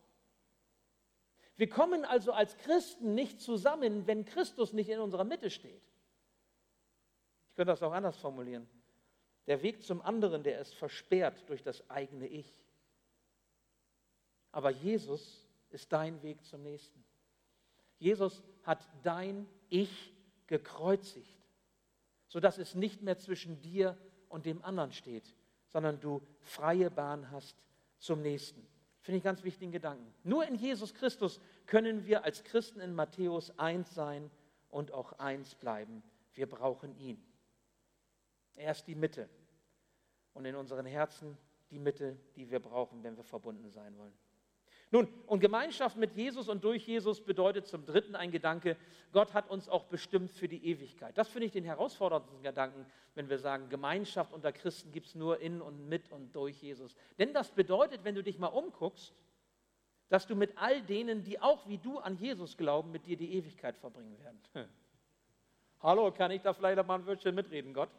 Wir 1.58 1.70
kommen 1.70 2.04
also 2.04 2.32
als 2.32 2.58
Christen 2.58 3.15
nicht 3.15 3.41
zusammen, 3.41 4.08
wenn 4.08 4.26
Christus 4.26 4.74
nicht 4.74 4.89
in 4.89 5.00
unserer 5.00 5.24
Mitte 5.24 5.50
steht. 5.50 5.82
Ich 7.50 7.56
könnte 7.56 7.72
das 7.72 7.84
auch 7.84 7.94
anders 7.94 8.18
formulieren. 8.18 8.68
Der 9.48 9.62
Weg 9.62 9.84
zum 9.84 10.02
anderen, 10.02 10.44
der 10.44 10.60
ist 10.60 10.74
versperrt 10.74 11.48
durch 11.48 11.63
das 11.63 11.89
eigene 11.89 12.28
Ich. 12.28 12.52
Aber 14.52 14.70
Jesus 14.70 15.48
ist 15.70 15.91
dein 15.91 16.22
Weg 16.24 16.44
zum 16.46 16.63
nächsten. 16.63 17.04
Jesus 18.00 18.41
hat 18.63 18.88
dein 19.04 19.48
Ich 19.70 20.14
gekreuzigt, 20.47 21.38
sodass 22.27 22.58
es 22.58 22.75
nicht 22.75 23.01
mehr 23.01 23.17
zwischen 23.17 23.62
dir 23.62 23.97
und 24.29 24.45
dem 24.45 24.63
anderen 24.63 24.91
steht, 24.91 25.36
sondern 25.67 25.99
du 25.99 26.21
freie 26.41 26.89
Bahn 26.91 27.31
hast 27.31 27.55
zum 27.99 28.21
nächsten. 28.21 28.65
Finde 29.01 29.17
ich 29.19 29.23
ganz 29.23 29.43
wichtigen 29.43 29.71
Gedanken. 29.71 30.13
Nur 30.23 30.47
in 30.47 30.55
Jesus 30.55 30.93
Christus 30.93 31.39
können 31.67 32.05
wir 32.05 32.23
als 32.23 32.43
Christen 32.43 32.79
in 32.79 32.95
Matthäus 32.95 33.58
eins 33.60 33.93
sein 33.93 34.31
und 34.69 34.91
auch 34.91 35.13
eins 35.13 35.53
bleiben. 35.55 36.03
Wir 36.34 36.49
brauchen 36.49 36.97
ihn. 36.97 37.23
Er 38.55 38.71
ist 38.71 38.88
die 38.88 38.95
Mitte 38.95 39.29
und 40.34 40.45
in 40.45 40.55
unseren 40.55 40.86
Herzen 40.86 41.38
die 41.69 41.79
Mitte, 41.79 42.17
die 42.36 42.49
wir 42.49 42.60
brauchen, 42.60 43.03
wenn 43.03 43.17
wir 43.17 43.23
verbunden 43.23 43.69
sein 43.69 43.97
wollen. 43.97 44.13
Nun, 44.95 45.10
und 45.27 45.41
Gemeinschaft 45.41 45.97
mit 45.97 46.13
Jesus 46.15 46.47
und 46.47 46.63
durch 46.63 46.88
Jesus 46.88 47.19
bedeutet 47.19 47.67
zum 47.67 47.86
Dritten 47.86 48.15
ein 48.15 48.31
Gedanke, 48.31 48.77
Gott 49.12 49.34
hat 49.34 49.49
uns 49.49 49.67
auch 49.67 49.84
bestimmt 49.84 50.31
für 50.31 50.47
die 50.47 50.65
Ewigkeit. 50.65 51.17
Das 51.17 51.27
finde 51.27 51.47
ich 51.47 51.51
den 51.51 51.65
herausforderndsten 51.65 52.41
Gedanken, 52.41 52.86
wenn 53.13 53.27
wir 53.27 53.38
sagen, 53.38 53.67
Gemeinschaft 53.67 54.31
unter 54.31 54.53
Christen 54.53 54.93
gibt 54.93 55.08
es 55.08 55.15
nur 55.15 55.41
in 55.41 55.62
und 55.62 55.89
mit 55.89 56.10
und 56.13 56.34
durch 56.34 56.62
Jesus. 56.62 56.95
Denn 57.19 57.34
das 57.34 57.51
bedeutet, 57.51 58.05
wenn 58.05 58.15
du 58.15 58.23
dich 58.23 58.39
mal 58.39 58.47
umguckst, 58.47 59.13
dass 60.08 60.27
du 60.27 60.36
mit 60.38 60.58
all 60.58 60.81
denen, 60.81 61.25
die 61.25 61.41
auch 61.41 61.67
wie 61.67 61.77
du 61.77 61.99
an 61.99 62.15
Jesus 62.15 62.55
glauben, 62.55 62.91
mit 62.91 63.05
dir 63.05 63.17
die 63.17 63.34
Ewigkeit 63.34 63.75
verbringen 63.75 64.17
werden. 64.19 64.39
Hallo, 65.81 66.10
kann 66.13 66.31
ich 66.31 66.41
da 66.41 66.53
vielleicht 66.53 66.77
mal 66.88 66.99
ein 66.99 67.05
Wörtchen 67.05 67.36
mitreden, 67.36 67.73
Gott? 67.73 67.89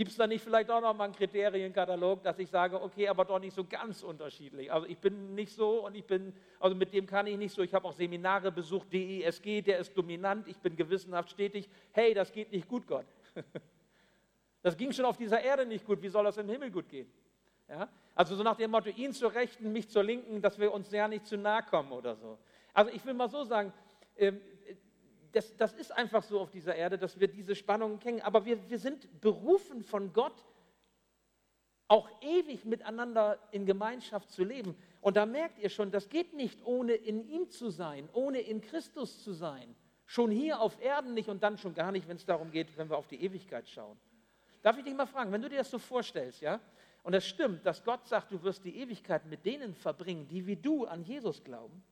Gibt 0.00 0.12
es 0.12 0.16
da 0.16 0.26
nicht 0.26 0.42
vielleicht 0.42 0.70
auch 0.70 0.80
noch 0.80 0.96
mal 0.96 1.04
einen 1.04 1.14
Kriterienkatalog, 1.14 2.22
dass 2.22 2.38
ich 2.38 2.48
sage, 2.48 2.80
okay, 2.80 3.06
aber 3.08 3.26
doch 3.26 3.38
nicht 3.38 3.54
so 3.54 3.64
ganz 3.64 4.02
unterschiedlich. 4.02 4.72
Also 4.72 4.86
ich 4.86 4.96
bin 4.96 5.34
nicht 5.34 5.52
so 5.52 5.84
und 5.84 5.94
ich 5.94 6.06
bin, 6.06 6.32
also 6.58 6.74
mit 6.74 6.94
dem 6.94 7.06
kann 7.06 7.26
ich 7.26 7.36
nicht 7.36 7.54
so. 7.54 7.60
Ich 7.60 7.74
habe 7.74 7.86
auch 7.86 7.92
Seminare 7.92 8.50
besucht, 8.50 8.90
DESG, 8.94 9.60
der 9.60 9.78
ist 9.78 9.94
dominant, 9.94 10.48
ich 10.48 10.56
bin 10.56 10.74
gewissenhaft 10.74 11.28
stetig. 11.28 11.68
Hey, 11.92 12.14
das 12.14 12.32
geht 12.32 12.50
nicht 12.50 12.66
gut, 12.66 12.86
Gott. 12.86 13.04
Das 14.62 14.74
ging 14.76 14.90
schon 14.92 15.04
auf 15.04 15.18
dieser 15.18 15.42
Erde 15.42 15.66
nicht 15.66 15.86
gut, 15.86 16.00
wie 16.00 16.08
soll 16.08 16.24
das 16.24 16.36
im 16.38 16.48
Himmel 16.48 16.70
gut 16.70 16.88
gehen? 16.88 17.10
Ja? 17.68 17.88
Also 18.14 18.36
so 18.36 18.42
nach 18.42 18.56
dem 18.56 18.70
Motto, 18.70 18.88
ihn 18.90 19.12
zur 19.12 19.34
Rechten, 19.34 19.70
mich 19.70 19.88
zur 19.88 20.02
Linken, 20.02 20.40
dass 20.40 20.58
wir 20.58 20.72
uns 20.72 20.90
ja 20.90 21.08
nicht 21.08 21.26
zu 21.26 21.36
nahe 21.36 21.62
kommen 21.62 21.92
oder 21.92 22.16
so. 22.16 22.38
Also 22.72 22.90
ich 22.90 23.04
will 23.04 23.14
mal 23.14 23.28
so 23.28 23.44
sagen, 23.44 23.72
ähm, 24.16 24.40
das, 25.32 25.56
das 25.56 25.72
ist 25.74 25.92
einfach 25.92 26.22
so 26.22 26.40
auf 26.40 26.50
dieser 26.50 26.74
Erde, 26.74 26.98
dass 26.98 27.18
wir 27.18 27.28
diese 27.28 27.54
Spannungen 27.54 27.98
kennen. 27.98 28.20
Aber 28.20 28.44
wir, 28.44 28.68
wir 28.68 28.78
sind 28.78 29.20
berufen 29.20 29.82
von 29.82 30.12
Gott, 30.12 30.44
auch 31.88 32.08
ewig 32.20 32.64
miteinander 32.64 33.38
in 33.50 33.66
Gemeinschaft 33.66 34.30
zu 34.30 34.44
leben. 34.44 34.76
Und 35.00 35.16
da 35.16 35.26
merkt 35.26 35.58
ihr 35.58 35.70
schon, 35.70 35.90
das 35.90 36.08
geht 36.08 36.34
nicht 36.34 36.64
ohne 36.64 36.92
in 36.92 37.28
ihm 37.28 37.50
zu 37.50 37.70
sein, 37.70 38.08
ohne 38.12 38.40
in 38.40 38.60
Christus 38.60 39.22
zu 39.24 39.32
sein. 39.32 39.74
Schon 40.06 40.30
hier 40.30 40.60
auf 40.60 40.80
Erden 40.80 41.14
nicht 41.14 41.28
und 41.28 41.42
dann 41.42 41.58
schon 41.58 41.74
gar 41.74 41.90
nicht, 41.90 42.06
wenn 42.08 42.16
es 42.16 42.24
darum 42.24 42.50
geht, 42.50 42.76
wenn 42.76 42.90
wir 42.90 42.96
auf 42.96 43.08
die 43.08 43.22
Ewigkeit 43.22 43.68
schauen. 43.68 43.98
Darf 44.62 44.76
ich 44.76 44.84
dich 44.84 44.94
mal 44.94 45.06
fragen, 45.06 45.32
wenn 45.32 45.42
du 45.42 45.48
dir 45.48 45.58
das 45.58 45.70
so 45.70 45.78
vorstellst, 45.78 46.40
ja, 46.40 46.60
und 47.02 47.14
es 47.14 47.26
stimmt, 47.26 47.64
dass 47.64 47.82
Gott 47.82 48.06
sagt, 48.06 48.30
du 48.30 48.42
wirst 48.42 48.64
die 48.64 48.76
Ewigkeit 48.76 49.24
mit 49.26 49.44
denen 49.46 49.74
verbringen, 49.74 50.28
die 50.28 50.46
wie 50.46 50.56
du 50.56 50.84
an 50.84 51.02
Jesus 51.02 51.42
glauben, 51.42 51.82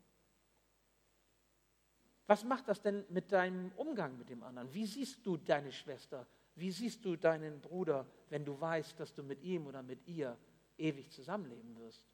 was 2.29 2.45
macht 2.45 2.69
das 2.69 2.83
denn 2.83 3.07
mit 3.09 3.33
deinem 3.33 3.73
Umgang 3.77 4.19
mit 4.19 4.29
dem 4.29 4.43
anderen? 4.43 4.73
Wie 4.75 4.85
siehst 4.85 5.25
du 5.25 5.39
deine 5.39 5.73
Schwester? 5.73 6.27
Wie 6.55 6.71
siehst 6.71 7.03
du 7.03 7.17
deinen 7.17 7.59
Bruder, 7.63 8.07
wenn 8.29 8.45
du 8.45 8.61
weißt, 8.61 9.01
dass 9.01 9.15
du 9.15 9.23
mit 9.23 9.43
ihm 9.43 9.67
oder 9.67 9.83
mit 9.83 10.07
ihr 10.07 10.37
ewig 10.77 11.11
zusammenleben 11.11 11.75
wirst? 11.79 12.07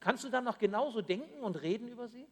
Kannst 0.00 0.22
du 0.22 0.28
dann 0.28 0.44
noch 0.44 0.58
genauso 0.58 1.00
denken 1.00 1.42
und 1.42 1.62
reden 1.62 1.88
über 1.88 2.08
sie? 2.08 2.28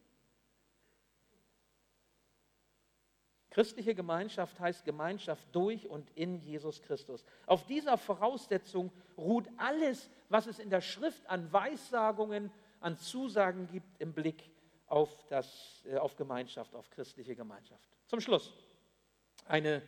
Christliche 3.49 3.95
Gemeinschaft 3.95 4.59
heißt 4.59 4.85
Gemeinschaft 4.85 5.47
durch 5.55 5.89
und 5.89 6.11
in 6.11 6.39
Jesus 6.39 6.83
Christus. 6.83 7.25
Auf 7.47 7.65
dieser 7.65 7.97
Voraussetzung 7.97 8.91
ruht 9.17 9.49
alles, 9.57 10.11
was 10.29 10.45
es 10.45 10.59
in 10.59 10.69
der 10.69 10.81
Schrift 10.81 11.25
an 11.27 11.51
Weissagungen, 11.51 12.51
an 12.79 12.95
Zusagen 12.99 13.67
gibt 13.67 13.99
im 13.99 14.13
Blick 14.13 14.52
auf, 14.93 15.25
das, 15.27 15.81
äh, 15.85 15.97
auf 15.97 16.15
Gemeinschaft, 16.15 16.75
auf 16.75 16.87
christliche 16.91 17.35
Gemeinschaft. 17.35 17.89
Zum 18.05 18.21
Schluss 18.21 18.53
eine 19.45 19.81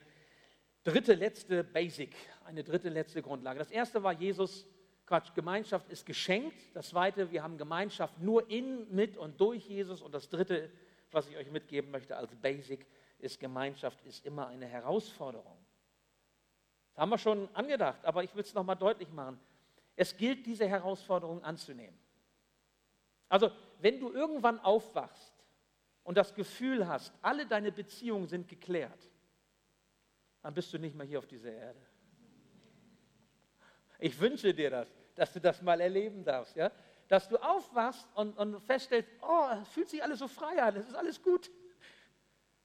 dritte, 0.83 1.13
letzte 1.13 1.63
Basic, 1.63 2.15
eine 2.43 2.63
dritte, 2.63 2.89
letzte 2.89 3.21
Grundlage. 3.21 3.59
Das 3.59 3.69
erste 3.69 4.01
war 4.01 4.13
Jesus, 4.13 4.65
Quatsch, 5.05 5.31
Gemeinschaft 5.35 5.89
ist 5.89 6.07
geschenkt. 6.07 6.57
Das 6.73 6.89
zweite, 6.89 7.31
wir 7.31 7.43
haben 7.43 7.59
Gemeinschaft 7.59 8.19
nur 8.19 8.49
in, 8.49 8.91
mit 8.93 9.15
und 9.15 9.39
durch 9.39 9.67
Jesus. 9.67 10.01
Und 10.01 10.11
das 10.11 10.27
dritte, 10.27 10.71
was 11.11 11.27
ich 11.27 11.37
euch 11.37 11.51
mitgeben 11.51 11.91
möchte 11.91 12.17
als 12.17 12.35
Basic, 12.35 12.83
ist 13.19 13.39
Gemeinschaft 13.39 14.03
ist 14.05 14.25
immer 14.25 14.47
eine 14.47 14.65
Herausforderung. 14.65 15.63
Das 16.93 17.01
haben 17.01 17.09
wir 17.09 17.19
schon 17.19 17.47
angedacht, 17.53 18.03
aber 18.03 18.23
ich 18.23 18.33
will 18.33 18.41
es 18.41 18.55
nochmal 18.55 18.75
deutlich 18.75 19.11
machen. 19.11 19.39
Es 19.95 20.17
gilt, 20.17 20.47
diese 20.47 20.67
Herausforderung 20.67 21.43
anzunehmen. 21.43 21.99
Also 23.29 23.51
wenn 23.85 23.99
du 23.99 24.11
irgendwann 24.11 24.59
aufwachst 24.61 25.31
und 26.03 26.17
das 26.17 26.33
Gefühl 26.33 26.87
hast, 26.87 27.13
alle 27.21 27.45
deine 27.45 27.71
Beziehungen 27.71 28.27
sind 28.27 28.47
geklärt, 28.47 29.11
dann 30.41 30.55
bist 30.55 30.73
du 30.73 30.79
nicht 30.79 30.95
mehr 30.95 31.05
hier 31.05 31.19
auf 31.19 31.27
dieser 31.27 31.51
Erde. 31.51 31.79
Ich 33.99 34.19
wünsche 34.19 34.55
dir 34.55 34.71
das, 34.71 34.87
dass 35.13 35.33
du 35.33 35.39
das 35.39 35.61
mal 35.61 35.79
erleben 35.79 36.23
darfst, 36.23 36.55
ja? 36.55 36.71
Dass 37.07 37.29
du 37.29 37.37
aufwachst 37.37 38.09
und, 38.15 38.35
und 38.39 38.59
feststellst, 38.61 39.07
oh, 39.21 39.49
es 39.61 39.67
fühlt 39.67 39.87
sich 39.87 40.01
alles 40.01 40.17
so 40.17 40.27
frei 40.27 40.63
an, 40.63 40.75
es 40.77 40.87
ist 40.87 40.95
alles 40.95 41.21
gut. 41.21 41.51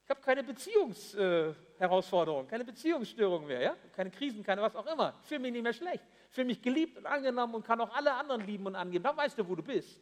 Ich 0.05 0.09
habe 0.09 0.23
keine 0.23 0.43
Beziehungsherausforderung, 0.43 2.47
äh, 2.47 2.49
keine 2.49 2.65
Beziehungsstörung 2.65 3.47
mehr, 3.47 3.61
ja? 3.61 3.77
keine 3.95 4.11
Krisen, 4.11 4.43
keine 4.43 4.63
was 4.63 4.75
auch 4.75 4.87
immer. 4.87 5.21
Ich 5.23 5.29
fühle 5.29 5.41
mich 5.41 5.53
nicht 5.53 5.65
mehr 5.65 5.75
schlecht. 5.75 6.03
fühle 6.31 6.47
mich 6.47 6.63
geliebt 6.63 6.97
und 6.97 7.05
angenommen 7.05 7.57
und 7.57 7.67
kann 7.67 7.79
auch 7.83 7.95
alle 7.95 8.15
anderen 8.15 8.47
lieben 8.47 8.65
und 8.65 8.75
angeben. 8.75 9.05
Dann 9.05 9.19
weißt 9.19 9.39
du, 9.39 9.47
wo 9.47 9.55
du 9.55 9.63
bist. 9.63 10.01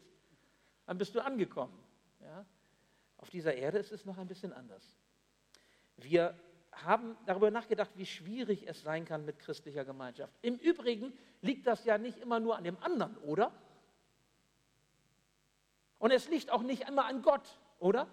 Dann 0.89 0.97
bist 0.97 1.15
du 1.15 1.23
angekommen. 1.23 1.79
Ja? 2.23 2.47
Auf 3.19 3.29
dieser 3.29 3.55
Erde 3.55 3.77
ist 3.77 3.93
es 3.93 4.07
noch 4.07 4.17
ein 4.17 4.27
bisschen 4.27 4.55
anders. 4.55 4.83
Wir 5.99 6.35
haben 6.73 7.15
darüber 7.27 7.51
nachgedacht, 7.51 7.91
wie 7.97 8.07
schwierig 8.07 8.67
es 8.67 8.81
sein 8.81 9.05
kann 9.05 9.27
mit 9.27 9.39
christlicher 9.39 9.85
Gemeinschaft. 9.85 10.33
Im 10.41 10.57
Übrigen 10.57 11.13
liegt 11.43 11.67
das 11.67 11.85
ja 11.85 11.99
nicht 11.99 12.17
immer 12.17 12.41
nur 12.41 12.57
an 12.57 12.65
dem 12.65 12.83
anderen, 12.83 13.19
oder? 13.19 13.53
Und 15.99 16.11
es 16.11 16.27
liegt 16.31 16.51
auch 16.51 16.63
nicht 16.63 16.89
immer 16.89 17.05
an 17.05 17.21
Gott, 17.21 17.59
oder? 17.81 18.09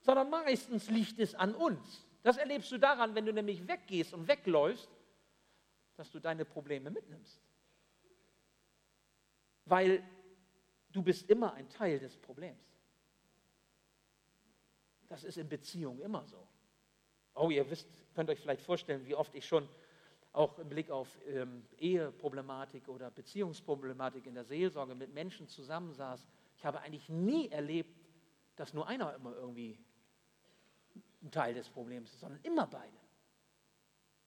Sondern 0.00 0.28
meistens 0.28 0.90
liegt 0.90 1.18
es 1.18 1.34
an 1.34 1.54
uns. 1.54 2.04
Das 2.22 2.36
erlebst 2.36 2.70
du 2.70 2.76
daran, 2.76 3.14
wenn 3.14 3.24
du 3.24 3.32
nämlich 3.32 3.66
weggehst 3.66 4.12
und 4.12 4.28
wegläufst, 4.28 4.90
dass 5.96 6.10
du 6.10 6.20
deine 6.20 6.44
Probleme 6.44 6.90
mitnimmst. 6.90 7.40
Weil 9.64 10.04
du 10.96 11.02
bist 11.02 11.28
immer 11.28 11.52
ein 11.52 11.68
Teil 11.68 11.98
des 11.98 12.16
Problems. 12.16 12.80
Das 15.08 15.24
ist 15.24 15.36
in 15.36 15.48
Beziehungen 15.48 16.00
immer 16.00 16.26
so. 16.26 16.48
Oh, 17.34 17.50
ihr 17.50 17.68
wisst, 17.70 17.86
könnt 18.14 18.30
euch 18.30 18.40
vielleicht 18.40 18.62
vorstellen, 18.62 19.04
wie 19.04 19.14
oft 19.14 19.34
ich 19.34 19.46
schon 19.46 19.68
auch 20.32 20.58
im 20.58 20.68
Blick 20.68 20.90
auf 20.90 21.18
ähm, 21.26 21.66
Eheproblematik 21.78 22.88
oder 22.88 23.10
Beziehungsproblematik 23.10 24.26
in 24.26 24.34
der 24.34 24.44
Seelsorge 24.44 24.94
mit 24.94 25.12
Menschen 25.12 25.46
zusammensaß. 25.46 26.26
Ich 26.56 26.64
habe 26.64 26.80
eigentlich 26.80 27.08
nie 27.10 27.50
erlebt, 27.50 27.94
dass 28.56 28.72
nur 28.72 28.86
einer 28.86 29.14
immer 29.14 29.34
irgendwie 29.34 29.78
ein 31.22 31.30
Teil 31.30 31.54
des 31.54 31.68
Problems 31.68 32.10
ist, 32.12 32.20
sondern 32.20 32.40
immer 32.42 32.66
beide. 32.66 32.96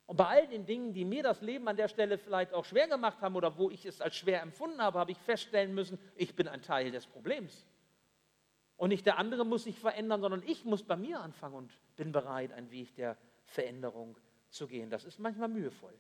Und 0.10 0.18
bei 0.18 0.26
all 0.26 0.48
den 0.48 0.66
Dingen, 0.66 0.92
die 0.92 1.06
mir 1.06 1.22
das 1.22 1.40
Leben 1.42 1.68
an 1.68 1.78
der 1.78 1.88
Stelle 1.88 2.18
vielleicht 2.18 2.52
auch 2.52 2.66
schwer 2.66 2.88
gemacht 2.88 3.22
haben 3.22 3.36
oder 3.36 3.60
wo 3.60 3.70
ich 3.70 3.86
es 3.86 4.02
als 4.02 4.16
schwer 4.16 4.42
empfunden 4.42 4.82
habe, 4.82 4.98
habe 4.98 5.12
ich 5.12 5.20
feststellen 5.20 5.72
müssen, 5.76 6.00
ich 6.16 6.36
bin 6.36 6.48
ein 6.48 6.64
Teil 6.64 6.90
des 6.90 7.06
Problems. 7.06 7.68
Und 8.76 8.90
nicht 8.90 9.06
der 9.06 9.20
andere 9.20 9.46
muss 9.46 9.66
sich 9.66 9.78
verändern, 9.78 10.22
sondern 10.22 10.42
ich 10.48 10.66
muss 10.66 10.82
bei 10.82 10.96
mir 10.96 11.20
anfangen 11.20 11.54
und 11.54 11.72
bin 11.96 12.12
bereit, 12.12 12.52
einen 12.54 12.72
Weg 12.72 12.96
der 12.96 13.18
Veränderung 13.46 14.18
zu 14.50 14.66
gehen. 14.66 14.90
Das 14.90 15.06
ist 15.06 15.20
manchmal 15.20 15.48
mühevoll. 15.48 15.94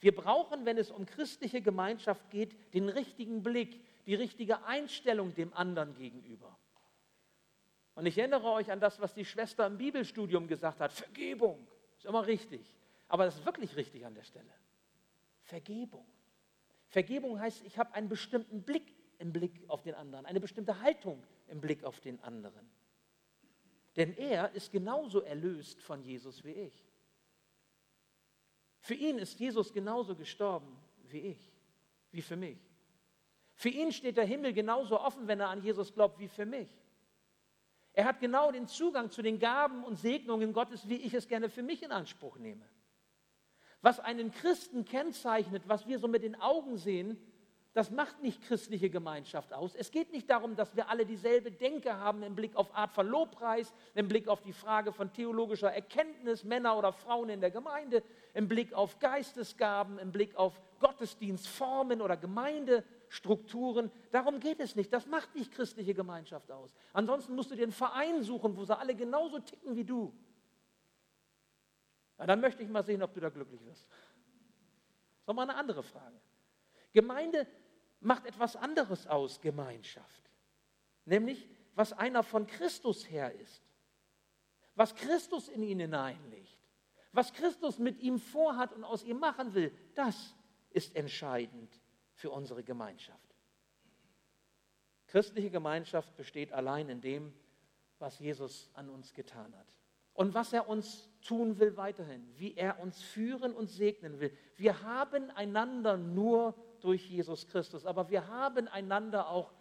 Wir 0.00 0.14
brauchen, 0.14 0.66
wenn 0.66 0.76
es 0.76 0.90
um 0.90 1.06
christliche 1.06 1.62
Gemeinschaft 1.62 2.28
geht, 2.28 2.74
den 2.74 2.90
richtigen 2.90 3.42
Blick, 3.42 3.82
die 4.04 4.16
richtige 4.16 4.66
Einstellung 4.66 5.34
dem 5.34 5.54
anderen 5.54 5.94
gegenüber. 5.94 6.58
Und 7.94 8.04
ich 8.04 8.18
erinnere 8.18 8.50
euch 8.50 8.70
an 8.70 8.80
das, 8.80 9.00
was 9.00 9.14
die 9.14 9.24
Schwester 9.24 9.66
im 9.66 9.78
Bibelstudium 9.78 10.46
gesagt 10.46 10.78
hat. 10.78 10.92
Vergebung 10.92 11.66
ist 11.96 12.04
immer 12.04 12.26
richtig. 12.26 12.76
Aber 13.08 13.24
das 13.24 13.36
ist 13.36 13.46
wirklich 13.46 13.76
richtig 13.76 14.04
an 14.04 14.14
der 14.14 14.24
Stelle. 14.24 14.50
Vergebung. 15.42 16.06
Vergebung 16.88 17.40
heißt, 17.40 17.64
ich 17.64 17.78
habe 17.78 17.94
einen 17.94 18.08
bestimmten 18.08 18.62
Blick 18.62 18.94
im 19.18 19.32
Blick 19.32 19.68
auf 19.68 19.82
den 19.82 19.94
anderen, 19.94 20.26
eine 20.26 20.40
bestimmte 20.40 20.80
Haltung 20.80 21.24
im 21.48 21.60
Blick 21.60 21.84
auf 21.84 22.00
den 22.00 22.20
anderen. 22.20 22.68
Denn 23.96 24.14
er 24.16 24.52
ist 24.54 24.72
genauso 24.72 25.22
erlöst 25.22 25.80
von 25.82 26.02
Jesus 26.02 26.44
wie 26.44 26.52
ich. 26.52 26.84
Für 28.80 28.94
ihn 28.94 29.18
ist 29.18 29.40
Jesus 29.40 29.72
genauso 29.72 30.14
gestorben 30.14 30.76
wie 31.04 31.20
ich, 31.20 31.52
wie 32.10 32.22
für 32.22 32.36
mich. 32.36 32.58
Für 33.54 33.70
ihn 33.70 33.90
steht 33.90 34.18
der 34.18 34.26
Himmel 34.26 34.52
genauso 34.52 35.00
offen, 35.00 35.26
wenn 35.28 35.40
er 35.40 35.48
an 35.48 35.62
Jesus 35.62 35.94
glaubt, 35.94 36.18
wie 36.18 36.28
für 36.28 36.44
mich. 36.44 36.68
Er 37.94 38.04
hat 38.04 38.20
genau 38.20 38.52
den 38.52 38.66
Zugang 38.68 39.10
zu 39.10 39.22
den 39.22 39.38
Gaben 39.38 39.82
und 39.82 39.96
Segnungen 39.96 40.52
Gottes, 40.52 40.86
wie 40.88 40.96
ich 40.96 41.14
es 41.14 41.26
gerne 41.26 41.48
für 41.48 41.62
mich 41.62 41.82
in 41.82 41.90
Anspruch 41.90 42.36
nehme. 42.36 42.68
Was 43.82 44.00
einen 44.00 44.32
Christen 44.32 44.84
kennzeichnet, 44.84 45.62
was 45.66 45.86
wir 45.86 45.98
so 45.98 46.08
mit 46.08 46.22
den 46.22 46.40
Augen 46.40 46.76
sehen, 46.76 47.18
das 47.76 47.90
macht 47.90 48.22
nicht 48.22 48.40
christliche 48.40 48.88
Gemeinschaft 48.88 49.52
aus. 49.52 49.74
Es 49.74 49.90
geht 49.90 50.10
nicht 50.10 50.30
darum, 50.30 50.56
dass 50.56 50.74
wir 50.76 50.88
alle 50.88 51.04
dieselbe 51.04 51.50
Denke 51.50 51.94
haben 51.98 52.22
im 52.22 52.34
Blick 52.34 52.56
auf 52.56 52.74
Art 52.74 52.94
von 52.94 53.06
Lobpreis, 53.06 53.70
im 53.94 54.08
Blick 54.08 54.28
auf 54.28 54.40
die 54.40 54.54
Frage 54.54 54.92
von 54.94 55.12
theologischer 55.12 55.70
Erkenntnis, 55.70 56.42
Männer 56.42 56.78
oder 56.78 56.90
Frauen 56.94 57.28
in 57.28 57.42
der 57.42 57.50
Gemeinde, 57.50 58.02
im 58.32 58.48
Blick 58.48 58.72
auf 58.72 58.98
Geistesgaben, 58.98 59.98
im 59.98 60.10
Blick 60.10 60.36
auf 60.36 60.58
Gottesdienstformen 60.80 62.00
oder 62.00 62.16
Gemeindestrukturen. 62.16 63.90
Darum 64.10 64.40
geht 64.40 64.60
es 64.60 64.74
nicht. 64.74 64.90
Das 64.90 65.06
macht 65.06 65.34
nicht 65.34 65.52
christliche 65.52 65.92
Gemeinschaft 65.92 66.50
aus. 66.50 66.74
Ansonsten 66.94 67.34
musst 67.34 67.50
du 67.50 67.56
dir 67.56 67.64
einen 67.64 67.72
Verein 67.72 68.22
suchen, 68.22 68.56
wo 68.56 68.64
sie 68.64 68.74
alle 68.74 68.94
genauso 68.94 69.38
ticken 69.40 69.76
wie 69.76 69.84
du. 69.84 70.14
Na, 72.18 72.26
dann 72.26 72.40
möchte 72.40 72.62
ich 72.62 72.68
mal 72.68 72.82
sehen, 72.82 73.02
ob 73.02 73.12
du 73.12 73.20
da 73.20 73.28
glücklich 73.28 73.64
wirst. 73.64 73.86
Das 73.88 75.32
ist 75.32 75.36
mal 75.36 75.42
eine 75.42 75.56
andere 75.56 75.82
Frage. 75.82 76.20
Gemeinde 76.92 77.46
macht 78.00 78.26
etwas 78.26 78.56
anderes 78.56 79.06
aus, 79.06 79.40
Gemeinschaft. 79.40 80.30
Nämlich, 81.04 81.48
was 81.74 81.92
einer 81.92 82.22
von 82.22 82.46
Christus 82.46 83.10
her 83.10 83.34
ist. 83.34 83.62
Was 84.74 84.94
Christus 84.94 85.48
in 85.48 85.62
ihn 85.62 85.80
hineinlegt. 85.80 86.58
Was 87.12 87.32
Christus 87.32 87.78
mit 87.78 87.98
ihm 88.00 88.18
vorhat 88.18 88.72
und 88.72 88.84
aus 88.84 89.02
ihm 89.02 89.18
machen 89.18 89.54
will, 89.54 89.72
das 89.94 90.34
ist 90.70 90.94
entscheidend 90.94 91.80
für 92.14 92.30
unsere 92.30 92.62
Gemeinschaft. 92.62 93.34
Christliche 95.06 95.50
Gemeinschaft 95.50 96.14
besteht 96.16 96.52
allein 96.52 96.88
in 96.88 97.00
dem, 97.00 97.32
was 97.98 98.18
Jesus 98.18 98.70
an 98.74 98.90
uns 98.90 99.14
getan 99.14 99.56
hat. 99.56 99.75
Und 100.16 100.32
was 100.32 100.52
er 100.54 100.68
uns 100.68 101.10
tun 101.20 101.58
will 101.58 101.76
weiterhin, 101.76 102.26
wie 102.36 102.54
er 102.54 102.80
uns 102.80 103.02
führen 103.02 103.52
und 103.54 103.68
segnen 103.68 104.18
will. 104.18 104.32
Wir 104.56 104.82
haben 104.82 105.30
einander 105.30 105.98
nur 105.98 106.54
durch 106.80 107.06
Jesus 107.10 107.46
Christus. 107.48 107.84
Aber 107.84 108.08
wir 108.08 108.26
haben 108.26 108.66
einander 108.68 109.28
auch 109.28 109.52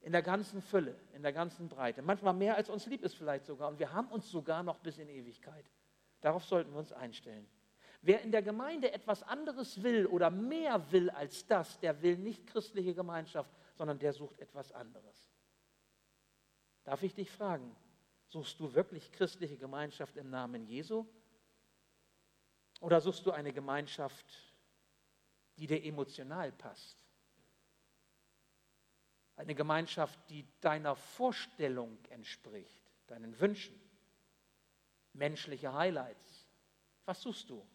in 0.00 0.12
der 0.12 0.22
ganzen 0.22 0.62
Fülle, 0.62 0.98
in 1.12 1.22
der 1.22 1.34
ganzen 1.34 1.68
Breite. 1.68 2.00
Manchmal 2.00 2.32
mehr 2.32 2.56
als 2.56 2.70
uns 2.70 2.86
lieb 2.86 3.02
ist 3.02 3.14
vielleicht 3.14 3.44
sogar. 3.44 3.68
Und 3.68 3.78
wir 3.78 3.92
haben 3.92 4.08
uns 4.08 4.30
sogar 4.30 4.62
noch 4.62 4.78
bis 4.78 4.96
in 4.96 5.08
Ewigkeit. 5.10 5.66
Darauf 6.22 6.44
sollten 6.44 6.72
wir 6.72 6.78
uns 6.78 6.92
einstellen. 6.92 7.46
Wer 8.00 8.22
in 8.22 8.30
der 8.30 8.42
Gemeinde 8.42 8.92
etwas 8.92 9.22
anderes 9.22 9.82
will 9.82 10.06
oder 10.06 10.30
mehr 10.30 10.90
will 10.92 11.10
als 11.10 11.46
das, 11.46 11.78
der 11.80 12.00
will 12.00 12.16
nicht 12.16 12.46
christliche 12.46 12.94
Gemeinschaft, 12.94 13.50
sondern 13.74 13.98
der 13.98 14.14
sucht 14.14 14.38
etwas 14.38 14.72
anderes. 14.72 15.30
Darf 16.84 17.02
ich 17.02 17.14
dich 17.14 17.30
fragen, 17.30 17.76
suchst 18.28 18.60
du 18.60 18.74
wirklich 18.74 19.10
christliche 19.12 19.56
Gemeinschaft 19.56 20.16
im 20.16 20.30
Namen 20.30 20.64
Jesu? 20.66 21.06
Oder 22.80 23.00
suchst 23.00 23.26
du 23.26 23.32
eine 23.32 23.52
Gemeinschaft, 23.52 24.26
die 25.58 25.66
dir 25.66 25.84
emotional 25.84 26.52
passt. 26.52 27.04
Eine 29.36 29.54
Gemeinschaft, 29.54 30.18
die 30.30 30.46
deiner 30.60 30.96
Vorstellung 30.96 31.98
entspricht, 32.10 32.82
deinen 33.06 33.38
Wünschen. 33.40 33.78
Menschliche 35.12 35.72
Highlights. 35.72 36.48
Was 37.04 37.22
suchst 37.22 37.50
du, 37.50 37.66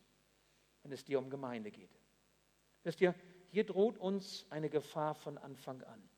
wenn 0.81 0.91
es 0.91 1.03
dir 1.03 1.19
um 1.19 1.29
Gemeinde 1.29 1.71
geht? 1.71 1.99
Wisst 2.83 3.01
ihr, 3.01 3.15
hier 3.49 3.65
droht 3.65 3.97
uns 3.97 4.45
eine 4.49 4.69
Gefahr 4.69 5.15
von 5.15 5.37
Anfang 5.37 5.81
an. 5.83 6.09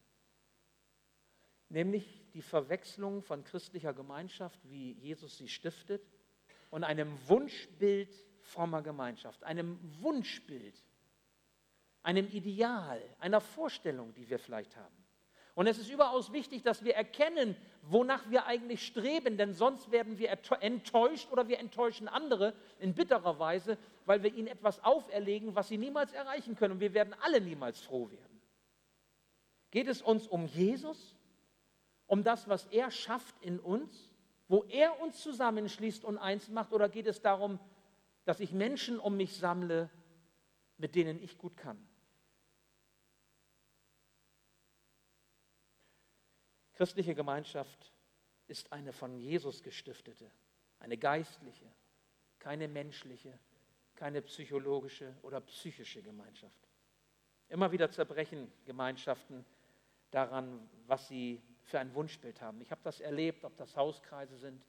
Nämlich 1.76 2.24
die 2.34 2.42
Verwechslung 2.42 3.22
von 3.22 3.44
christlicher 3.44 3.94
Gemeinschaft, 3.94 4.62
wie 4.70 4.94
Jesus 4.94 5.38
sie 5.38 5.50
stiftet, 5.50 6.10
und 6.70 6.86
einem 6.86 7.12
Wunschbild 7.28 8.16
frommer 8.40 8.82
Gemeinschaft, 8.82 9.44
einem 9.44 9.78
Wunschbild 10.00 10.82
einem 12.02 12.30
Ideal, 12.30 13.02
einer 13.20 13.42
Vorstellung, 13.42 14.14
die 14.14 14.30
wir 14.30 14.40
vielleicht 14.40 14.78
haben. 14.78 14.96
Und 15.54 15.68
es 15.68 15.78
ist 15.78 15.90
überaus 15.90 16.32
wichtig, 16.32 16.64
dass 16.64 16.86
wir 16.86 16.96
erkennen, 16.96 17.58
wonach 17.82 18.30
wir 18.30 18.46
eigentlich 18.46 18.86
streben, 18.86 19.36
denn 19.36 19.54
sonst 19.54 19.92
werden 19.92 20.18
wir 20.18 20.30
enttäuscht 20.62 21.30
oder 21.30 21.50
wir 21.50 21.60
enttäuschen 21.60 22.08
andere 22.08 22.54
in 22.80 22.94
bitterer 22.94 23.38
Weise, 23.38 23.78
weil 24.06 24.24
wir 24.24 24.34
ihnen 24.34 24.48
etwas 24.48 24.82
auferlegen, 24.82 25.56
was 25.56 25.68
sie 25.68 25.78
niemals 25.78 26.14
erreichen 26.14 26.56
können. 26.56 26.76
Und 26.76 26.80
wir 26.80 26.94
werden 26.94 27.14
alle 27.20 27.42
niemals 27.42 27.82
froh 27.82 28.10
werden. 28.10 28.42
Geht 29.72 29.90
es 29.90 30.02
uns 30.02 30.26
um 30.26 30.46
Jesus, 30.46 31.18
um 32.08 32.24
das, 32.24 32.48
was 32.48 32.66
er 32.68 32.92
schafft 32.92 33.36
in 33.42 33.60
uns, 33.60 34.14
wo 34.48 34.64
er 34.66 35.00
uns 35.02 35.22
zusammenschließt 35.22 36.04
und 36.04 36.18
eins 36.18 36.50
macht, 36.50 36.72
oder 36.72 36.90
geht 36.90 37.08
es 37.08 37.22
darum, 37.22 37.60
dass 38.26 38.40
ich 38.40 38.52
Menschen 38.52 39.00
um 39.00 39.18
mich 39.18 39.38
sammle, 39.38 39.90
mit 40.78 40.96
denen 40.96 41.22
ich 41.22 41.38
gut 41.38 41.58
kann? 41.58 41.78
Christliche 46.74 47.16
Gemeinschaft 47.16 47.94
ist 48.48 48.72
eine 48.72 48.92
von 48.92 49.18
Jesus 49.18 49.64
gestiftete, 49.64 50.30
eine 50.80 50.98
geistliche, 50.98 51.72
keine 52.38 52.68
menschliche, 52.68 53.40
keine 53.96 54.22
psychologische 54.22 55.16
oder 55.22 55.40
psychische 55.42 56.04
Gemeinschaft. 56.04 56.68
Immer 57.48 57.72
wieder 57.72 57.90
zerbrechen 57.90 58.52
Gemeinschaften 58.66 59.46
daran, 60.12 60.70
was 60.86 61.08
sie 61.08 61.42
für 61.66 61.80
ein 61.80 61.94
Wunschbild 61.94 62.42
haben. 62.42 62.62
Ich 62.62 62.72
habe 62.72 62.82
das 62.84 63.02
erlebt, 63.02 63.44
ob 63.44 63.58
das 63.58 63.76
Hauskreise 63.76 64.38
sind, 64.38 64.66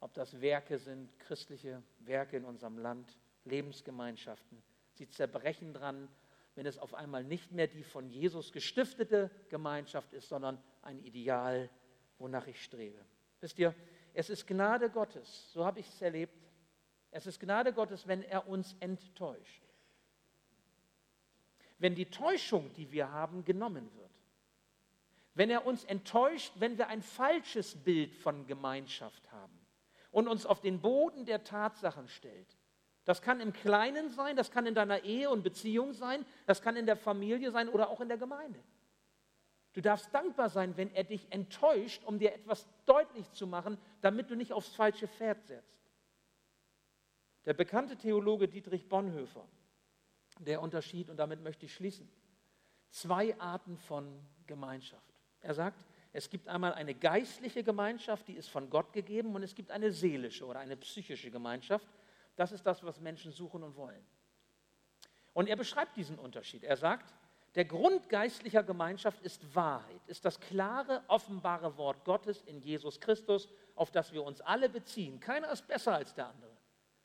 ob 0.00 0.12
das 0.14 0.40
Werke 0.40 0.78
sind, 0.78 1.16
christliche 1.20 1.82
Werke 2.00 2.36
in 2.36 2.44
unserem 2.44 2.78
Land, 2.78 3.18
Lebensgemeinschaften. 3.44 4.62
Sie 4.94 5.08
zerbrechen 5.08 5.72
dran, 5.72 6.08
wenn 6.54 6.66
es 6.66 6.78
auf 6.78 6.94
einmal 6.94 7.24
nicht 7.24 7.52
mehr 7.52 7.66
die 7.66 7.84
von 7.84 8.08
Jesus 8.08 8.52
gestiftete 8.52 9.30
Gemeinschaft 9.48 10.12
ist, 10.12 10.28
sondern 10.28 10.62
ein 10.82 10.98
Ideal, 11.00 11.70
wonach 12.18 12.46
ich 12.46 12.62
strebe. 12.62 13.04
Wisst 13.40 13.58
ihr, 13.58 13.74
es 14.14 14.28
ist 14.28 14.46
Gnade 14.46 14.90
Gottes, 14.90 15.52
so 15.52 15.64
habe 15.64 15.80
ich 15.80 15.88
es 15.88 16.02
erlebt. 16.02 16.36
Es 17.10 17.26
ist 17.26 17.40
Gnade 17.40 17.72
Gottes, 17.72 18.06
wenn 18.06 18.22
er 18.22 18.48
uns 18.48 18.74
enttäuscht. 18.80 19.62
Wenn 21.78 21.94
die 21.94 22.06
Täuschung, 22.06 22.72
die 22.74 22.90
wir 22.90 23.10
haben, 23.10 23.44
genommen 23.44 23.92
wird. 23.96 24.11
Wenn 25.34 25.50
er 25.50 25.66
uns 25.66 25.84
enttäuscht, 25.84 26.52
wenn 26.56 26.76
wir 26.78 26.88
ein 26.88 27.02
falsches 27.02 27.74
Bild 27.74 28.14
von 28.14 28.46
Gemeinschaft 28.46 29.30
haben 29.32 29.58
und 30.10 30.28
uns 30.28 30.44
auf 30.46 30.60
den 30.60 30.80
Boden 30.80 31.24
der 31.24 31.42
Tatsachen 31.42 32.06
stellt. 32.08 32.56
Das 33.04 33.22
kann 33.22 33.40
im 33.40 33.52
Kleinen 33.52 34.10
sein, 34.10 34.36
das 34.36 34.50
kann 34.50 34.66
in 34.66 34.74
deiner 34.74 35.02
Ehe 35.02 35.28
und 35.30 35.42
Beziehung 35.42 35.92
sein, 35.92 36.24
das 36.46 36.62
kann 36.62 36.76
in 36.76 36.86
der 36.86 36.96
Familie 36.96 37.50
sein 37.50 37.68
oder 37.68 37.88
auch 37.88 38.00
in 38.00 38.08
der 38.08 38.18
Gemeinde. 38.18 38.62
Du 39.72 39.80
darfst 39.80 40.14
dankbar 40.14 40.50
sein, 40.50 40.76
wenn 40.76 40.94
er 40.94 41.04
dich 41.04 41.32
enttäuscht, 41.32 42.04
um 42.04 42.18
dir 42.18 42.34
etwas 42.34 42.68
deutlich 42.84 43.30
zu 43.32 43.46
machen, 43.46 43.78
damit 44.02 44.30
du 44.30 44.36
nicht 44.36 44.52
aufs 44.52 44.74
falsche 44.74 45.08
Pferd 45.08 45.42
setzt. 45.46 45.90
Der 47.46 47.54
bekannte 47.54 47.96
Theologe 47.96 48.48
Dietrich 48.48 48.88
Bonhoeffer, 48.88 49.48
der 50.38 50.60
Unterschied, 50.60 51.08
und 51.08 51.16
damit 51.16 51.40
möchte 51.40 51.66
ich 51.66 51.74
schließen, 51.74 52.08
zwei 52.90 53.38
Arten 53.40 53.78
von 53.78 54.24
Gemeinschaft. 54.46 55.11
Er 55.42 55.54
sagt, 55.54 55.84
es 56.12 56.28
gibt 56.28 56.48
einmal 56.48 56.74
eine 56.74 56.94
geistliche 56.94 57.64
Gemeinschaft, 57.64 58.28
die 58.28 58.34
ist 58.34 58.48
von 58.48 58.70
Gott 58.70 58.92
gegeben, 58.92 59.34
und 59.34 59.42
es 59.42 59.54
gibt 59.54 59.70
eine 59.70 59.92
seelische 59.92 60.46
oder 60.46 60.60
eine 60.60 60.76
psychische 60.76 61.30
Gemeinschaft. 61.30 61.86
Das 62.36 62.52
ist 62.52 62.64
das, 62.64 62.82
was 62.82 63.00
Menschen 63.00 63.32
suchen 63.32 63.62
und 63.62 63.76
wollen. 63.76 64.04
Und 65.32 65.48
er 65.48 65.56
beschreibt 65.56 65.96
diesen 65.96 66.18
Unterschied. 66.18 66.64
Er 66.64 66.76
sagt, 66.76 67.12
der 67.54 67.64
Grund 67.64 68.08
geistlicher 68.08 68.62
Gemeinschaft 68.62 69.20
ist 69.22 69.54
Wahrheit, 69.54 70.00
ist 70.06 70.24
das 70.24 70.40
klare, 70.40 71.02
offenbare 71.08 71.76
Wort 71.76 72.04
Gottes 72.04 72.42
in 72.42 72.60
Jesus 72.60 73.00
Christus, 73.00 73.48
auf 73.74 73.90
das 73.90 74.12
wir 74.12 74.22
uns 74.22 74.40
alle 74.40 74.68
beziehen. 74.68 75.20
Keiner 75.20 75.50
ist 75.50 75.66
besser 75.66 75.94
als 75.94 76.14
der 76.14 76.28
andere. 76.28 76.56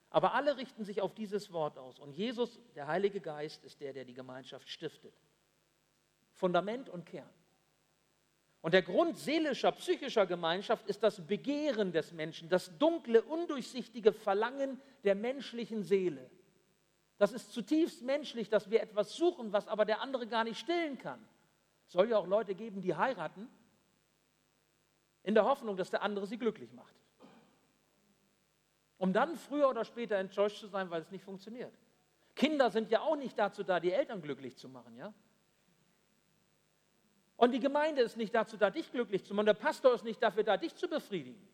Aber 0.09 0.33
alle 0.33 0.55
richten 0.55 0.85
sich 0.85 1.01
auf 1.01 1.13
dieses 1.13 1.51
Wort 1.51 1.77
aus. 1.77 1.99
Und 1.99 2.13
Jesus, 2.13 2.59
der 2.75 2.87
Heilige 2.87 3.19
Geist, 3.19 3.65
ist 3.65 3.81
der, 3.81 3.91
der 3.91 4.05
die 4.05 4.13
Gemeinschaft 4.13 4.69
stiftet. 4.69 5.13
Fundament 6.31 6.87
und 6.89 7.05
Kern. 7.05 7.29
Und 8.67 8.73
der 8.73 8.81
Grund 8.81 9.17
seelischer, 9.17 9.71
psychischer 9.71 10.25
Gemeinschaft 10.25 10.87
ist 10.87 11.01
das 11.01 11.25
Begehren 11.25 11.93
des 11.93 12.11
Menschen, 12.11 12.49
das 12.49 12.77
dunkle, 12.77 13.21
undurchsichtige 13.21 14.11
Verlangen 14.11 14.81
der 15.05 15.15
menschlichen 15.15 15.83
Seele. 15.83 16.29
Das 17.17 17.31
ist 17.31 17.53
zutiefst 17.53 18.01
menschlich, 18.01 18.49
dass 18.49 18.69
wir 18.69 18.81
etwas 18.81 19.15
suchen, 19.15 19.53
was 19.53 19.69
aber 19.69 19.85
der 19.85 20.01
andere 20.01 20.27
gar 20.27 20.43
nicht 20.43 20.59
stillen 20.59 20.97
kann. 20.97 21.25
Es 21.85 21.93
soll 21.93 22.09
ja 22.09 22.17
auch 22.17 22.27
Leute 22.27 22.55
geben, 22.55 22.81
die 22.81 22.93
heiraten, 22.93 23.47
in 25.23 25.33
der 25.33 25.45
Hoffnung, 25.45 25.77
dass 25.77 25.89
der 25.89 26.01
andere 26.01 26.27
sie 26.27 26.37
glücklich 26.37 26.73
macht. 26.73 26.93
Um 28.97 29.13
dann 29.13 29.37
früher 29.37 29.69
oder 29.69 29.85
später 29.85 30.17
enttäuscht 30.17 30.59
zu 30.59 30.67
sein, 30.67 30.89
weil 30.89 31.03
es 31.03 31.09
nicht 31.09 31.23
funktioniert. 31.23 31.73
Kinder 32.35 32.69
sind 32.69 32.91
ja 32.91 32.99
auch 32.99 33.15
nicht 33.15 33.39
dazu 33.39 33.63
da, 33.63 33.79
die 33.79 33.93
Eltern 33.93 34.21
glücklich 34.21 34.57
zu 34.57 34.67
machen, 34.67 34.93
ja? 34.97 35.13
Und 37.37 37.51
die 37.51 37.59
Gemeinde 37.59 38.01
ist 38.01 38.17
nicht 38.17 38.33
dazu 38.33 38.57
da, 38.57 38.69
dich 38.69 38.91
glücklich 38.91 39.23
zu 39.23 39.33
machen. 39.33 39.45
Der 39.45 39.53
Pastor 39.53 39.93
ist 39.93 40.03
nicht 40.03 40.21
dafür 40.21 40.43
da, 40.43 40.57
dich 40.57 40.75
zu 40.75 40.89
befriedigen. 40.89 41.47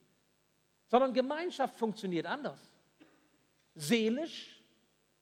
Sondern 0.88 1.14
Gemeinschaft 1.14 1.76
funktioniert 1.76 2.26
anders. 2.26 2.60
Seelisch, 3.76 4.64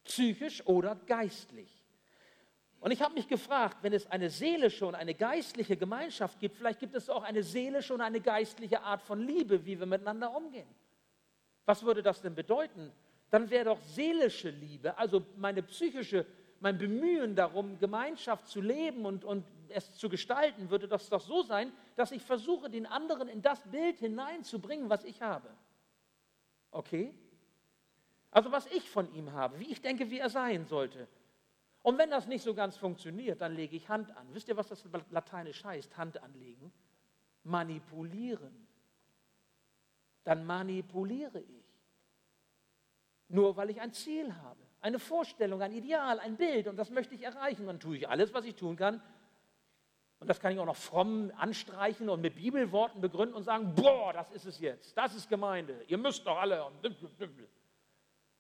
psychisch 0.04 0.66
oder 0.68 0.96
geistlich. 0.96 1.82
Und 2.80 2.92
ich 2.92 3.02
habe 3.02 3.14
mich 3.16 3.28
gefragt, 3.28 3.78
wenn 3.82 3.94
es 3.94 4.08
eine 4.08 4.30
seelische 4.30 4.86
und 4.86 4.96
eine 4.96 5.14
geistliche 5.14 5.78
Gemeinschaft 5.78 6.40
gibt, 6.40 6.58
vielleicht 6.58 6.80
gibt 6.80 6.96
es 6.96 7.10
auch 7.10 7.24
eine 7.24 7.44
seelische 7.44 7.94
und 7.94 8.02
eine 8.02 8.20
geistliche 8.20 8.82
Art 8.82 9.02
von 9.02 9.20
Liebe, 9.20 9.66
wie 9.66 9.80
wir 9.80 9.86
miteinander 9.86 10.36
umgehen. 10.36 10.68
Was 11.66 11.84
würde 11.84 12.02
das 12.02 12.22
denn 12.22 12.36
bedeuten? 12.36 12.92
Dann 13.30 13.50
wäre 13.50 13.66
doch 13.66 13.82
seelische 13.82 14.50
Liebe, 14.50 14.98
also 14.98 15.26
meine 15.38 15.64
psychische, 15.64 16.26
mein 16.60 16.78
Bemühen 16.78 17.36
darum, 17.36 17.80
Gemeinschaft 17.80 18.48
zu 18.48 18.62
leben 18.62 19.06
und, 19.06 19.24
und 19.24 19.46
es 19.72 19.94
zu 19.94 20.10
gestalten, 20.10 20.70
würde 20.70 20.88
das 20.88 21.10
doch 21.10 21.22
so 21.22 21.42
sein, 21.42 21.72
dass 21.96 22.12
ich 22.12 22.22
versuche, 22.22 22.70
den 22.70 22.86
anderen 22.86 23.28
in 23.28 23.42
das 23.42 23.62
Bild 23.70 24.00
hineinzubringen, 24.00 24.90
was 24.90 25.04
ich 25.04 25.22
habe. 25.22 25.50
Okay? 26.72 27.14
Also 28.32 28.52
was 28.52 28.66
ich 28.68 28.90
von 28.90 29.14
ihm 29.14 29.34
habe, 29.34 29.60
wie 29.60 29.72
ich 29.72 29.82
denke, 29.82 30.10
wie 30.10 30.20
er 30.20 30.30
sein 30.30 30.66
sollte. 30.66 31.08
Und 31.84 31.98
wenn 31.98 32.10
das 32.10 32.28
nicht 32.28 32.44
so 32.44 32.54
ganz 32.54 32.78
funktioniert, 32.78 33.42
dann 33.42 33.56
lege 33.56 33.76
ich 33.76 33.90
Hand 33.90 34.16
an. 34.16 34.28
Wisst 34.34 34.48
ihr, 34.48 34.58
was 34.58 34.70
das 34.70 34.84
lateinisch 35.10 35.64
heißt, 35.64 35.98
Hand 35.98 36.22
anlegen? 36.22 36.72
Manipulieren. 37.44 38.68
Dann 40.24 40.46
manipuliere 40.46 41.40
ich. 41.40 41.66
Nur 43.28 43.58
weil 43.58 43.70
ich 43.70 43.82
ein 43.82 43.94
Ziel 43.94 44.36
habe, 44.36 44.60
eine 44.82 45.00
Vorstellung, 45.00 45.62
ein 45.62 45.74
Ideal, 45.74 46.20
ein 46.20 46.38
Bild 46.38 46.68
und 46.68 46.76
das 46.76 46.90
möchte 46.90 47.16
ich 47.16 47.24
erreichen. 47.24 47.66
Dann 47.66 47.80
tue 47.80 47.98
ich 47.98 48.10
alles, 48.10 48.34
was 48.34 48.46
ich 48.46 48.56
tun 48.56 48.76
kann, 48.76 49.02
und 50.22 50.28
das 50.28 50.40
kann 50.40 50.54
ich 50.54 50.60
auch 50.60 50.66
noch 50.66 50.76
fromm 50.76 51.32
anstreichen 51.36 52.08
und 52.08 52.22
mit 52.22 52.36
Bibelworten 52.36 53.02
begründen 53.02 53.34
und 53.34 53.44
sagen, 53.44 53.74
boah, 53.74 54.14
das 54.14 54.32
ist 54.32 54.46
es 54.46 54.60
jetzt, 54.60 54.96
das 54.96 55.16
ist 55.16 55.28
Gemeinde, 55.28 55.84
ihr 55.88 55.98
müsst 55.98 56.26
doch 56.26 56.38
alle. 56.38 56.64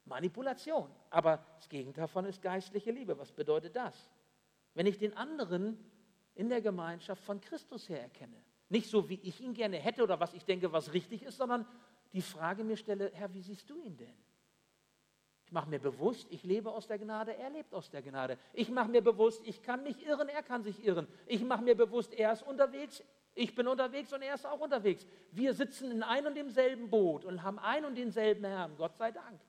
Manipulation. 0.05 0.89
Aber 1.09 1.43
das 1.55 1.67
Gegenteil 1.67 2.03
davon 2.03 2.25
ist 2.25 2.41
geistliche 2.41 2.91
Liebe. 2.91 3.17
Was 3.17 3.31
bedeutet 3.31 3.75
das? 3.75 4.11
Wenn 4.75 4.85
ich 4.85 4.99
den 4.99 5.17
anderen 5.17 5.77
in 6.35 6.49
der 6.49 6.61
Gemeinschaft 6.61 7.23
von 7.23 7.41
Christus 7.41 7.89
her 7.89 8.01
erkenne. 8.01 8.37
Nicht 8.69 8.89
so, 8.89 9.09
wie 9.09 9.19
ich 9.23 9.41
ihn 9.41 9.53
gerne 9.53 9.77
hätte 9.77 10.03
oder 10.03 10.19
was 10.19 10.33
ich 10.33 10.45
denke, 10.45 10.71
was 10.71 10.93
richtig 10.93 11.23
ist, 11.23 11.37
sondern 11.37 11.65
die 12.13 12.21
Frage 12.21 12.63
mir 12.63 12.77
stelle, 12.77 13.11
Herr, 13.13 13.33
wie 13.33 13.41
siehst 13.41 13.69
du 13.69 13.81
ihn 13.81 13.97
denn? 13.97 14.15
Ich 15.51 15.53
mache 15.53 15.69
mir 15.69 15.79
bewusst, 15.79 16.27
ich 16.29 16.43
lebe 16.43 16.71
aus 16.71 16.87
der 16.87 16.97
Gnade, 16.97 17.35
er 17.35 17.49
lebt 17.49 17.73
aus 17.73 17.89
der 17.89 18.01
Gnade. 18.01 18.37
Ich 18.53 18.69
mache 18.69 18.87
mir 18.87 19.01
bewusst, 19.01 19.41
ich 19.43 19.61
kann 19.61 19.83
mich 19.83 20.01
irren, 20.07 20.29
er 20.29 20.43
kann 20.43 20.63
sich 20.63 20.81
irren. 20.81 21.09
Ich 21.25 21.43
mache 21.43 21.61
mir 21.61 21.75
bewusst, 21.75 22.13
er 22.13 22.31
ist 22.31 22.41
unterwegs, 22.43 23.03
ich 23.35 23.53
bin 23.53 23.67
unterwegs 23.67 24.13
und 24.13 24.21
er 24.21 24.35
ist 24.35 24.45
auch 24.45 24.61
unterwegs. 24.61 25.05
Wir 25.33 25.53
sitzen 25.53 25.91
in 25.91 26.03
einem 26.03 26.27
und 26.27 26.35
demselben 26.35 26.89
Boot 26.89 27.25
und 27.25 27.43
haben 27.43 27.59
ein 27.59 27.83
und 27.83 27.95
denselben 27.95 28.45
Herrn, 28.45 28.77
Gott 28.77 28.95
sei 28.95 29.11
Dank. 29.11 29.41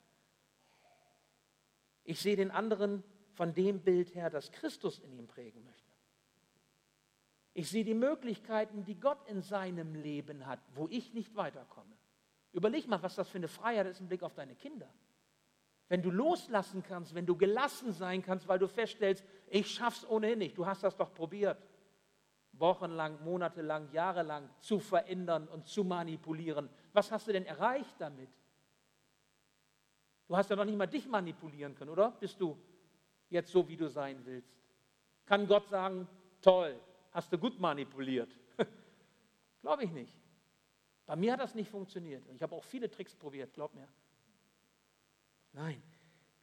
Ich 2.02 2.18
sehe 2.18 2.34
den 2.34 2.50
anderen 2.50 3.04
von 3.34 3.54
dem 3.54 3.78
Bild 3.78 4.12
her, 4.16 4.28
das 4.28 4.50
Christus 4.50 4.98
in 4.98 5.12
ihm 5.12 5.28
prägen 5.28 5.64
möchte. 5.64 5.92
Ich 7.54 7.70
sehe 7.70 7.84
die 7.84 7.94
Möglichkeiten, 7.94 8.84
die 8.84 8.98
Gott 8.98 9.24
in 9.28 9.40
seinem 9.40 9.94
Leben 9.94 10.48
hat, 10.48 10.58
wo 10.74 10.88
ich 10.90 11.14
nicht 11.14 11.36
weiterkomme. 11.36 11.96
Überleg 12.50 12.88
mal, 12.88 13.00
was 13.04 13.14
das 13.14 13.28
für 13.28 13.38
eine 13.38 13.46
Freiheit 13.46 13.86
ist 13.86 14.00
im 14.00 14.08
Blick 14.08 14.24
auf 14.24 14.34
deine 14.34 14.56
Kinder 14.56 14.92
wenn 15.92 16.00
du 16.00 16.11
loslassen 16.11 16.83
kannst, 16.83 17.14
wenn 17.14 17.26
du 17.26 17.37
gelassen 17.37 17.92
sein 17.92 18.22
kannst, 18.22 18.48
weil 18.48 18.59
du 18.59 18.66
feststellst, 18.66 19.22
ich 19.46 19.70
schaff's 19.70 20.09
ohnehin 20.09 20.38
nicht. 20.38 20.57
Du 20.57 20.64
hast 20.64 20.83
das 20.83 20.96
doch 20.96 21.12
probiert, 21.12 21.62
wochenlang, 22.52 23.22
monatelang, 23.22 23.92
jahrelang 23.92 24.48
zu 24.59 24.78
verändern 24.78 25.46
und 25.48 25.66
zu 25.66 25.85
manipulieren. 25.85 26.70
Was 26.94 27.12
hast 27.12 27.28
du 27.28 27.33
denn 27.35 27.44
erreicht 27.44 27.94
damit? 27.98 28.31
Du 30.28 30.35
hast 30.35 30.48
ja 30.48 30.57
noch 30.57 30.64
nicht 30.64 30.78
mal 30.78 30.87
dich 30.87 31.07
manipulieren 31.07 31.74
können, 31.74 31.90
oder? 31.90 32.12
Bist 32.12 32.40
du 32.40 32.57
jetzt 33.28 33.52
so, 33.52 33.68
wie 33.68 33.76
du 33.76 33.90
sein 33.90 34.18
willst? 34.24 34.57
Kann 35.26 35.46
Gott 35.46 35.68
sagen, 35.68 36.09
toll, 36.40 36.81
hast 37.11 37.31
du 37.35 37.37
gut 37.37 37.61
manipuliert? 37.61 38.35
Glaube 39.61 39.85
ich 39.85 39.92
nicht. 39.92 40.16
Bei 41.05 41.16
mir 41.16 41.35
hat 41.35 41.40
das 41.40 41.55
nicht 41.55 41.68
funktioniert. 41.68 42.26
Ich 42.35 42.42
habe 42.42 42.55
auch 42.55 42.64
viele 42.64 42.90
Tricks 42.90 43.14
probiert, 43.14 43.52
glaub 43.52 43.74
mir. 43.74 43.88
Nein, 45.52 45.82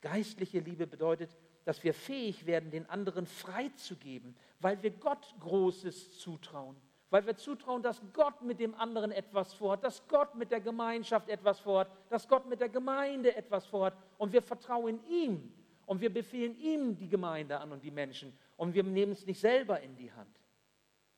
geistliche 0.01 0.59
Liebe 0.59 0.87
bedeutet, 0.87 1.35
dass 1.65 1.83
wir 1.83 1.93
fähig 1.93 2.45
werden, 2.45 2.71
den 2.71 2.89
anderen 2.89 3.25
freizugeben, 3.25 4.35
weil 4.59 4.81
wir 4.81 4.91
Gott 4.91 5.35
Großes 5.39 6.19
zutrauen, 6.19 6.75
weil 7.09 7.25
wir 7.25 7.35
zutrauen, 7.35 7.81
dass 7.81 8.01
Gott 8.13 8.41
mit 8.41 8.59
dem 8.59 8.75
anderen 8.75 9.11
etwas 9.11 9.53
vorhat, 9.53 9.83
dass 9.83 10.07
Gott 10.07 10.35
mit 10.35 10.51
der 10.51 10.61
Gemeinschaft 10.61 11.29
etwas 11.29 11.59
vorhat, 11.59 11.91
dass 12.09 12.27
Gott 12.27 12.47
mit 12.47 12.59
der 12.59 12.69
Gemeinde 12.69 13.35
etwas 13.35 13.65
vorhat 13.65 13.95
und 14.17 14.31
wir 14.31 14.41
vertrauen 14.41 14.99
ihm 15.07 15.51
und 15.85 16.01
wir 16.01 16.13
befehlen 16.13 16.55
ihm 16.57 16.95
die 16.95 17.09
Gemeinde 17.09 17.59
an 17.59 17.71
und 17.71 17.83
die 17.83 17.91
Menschen 17.91 18.37
und 18.57 18.73
wir 18.73 18.83
nehmen 18.83 19.11
es 19.11 19.25
nicht 19.25 19.39
selber 19.39 19.81
in 19.81 19.95
die 19.95 20.11
Hand. 20.11 20.39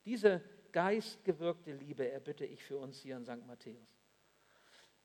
Diese 0.06 0.42
geistgewirkte 0.72 1.74
Liebe 1.74 2.10
erbitte 2.10 2.46
ich 2.46 2.64
für 2.64 2.78
uns 2.78 3.00
hier 3.00 3.18
in 3.18 3.26
St. 3.26 3.46
Matthäus 3.46 4.01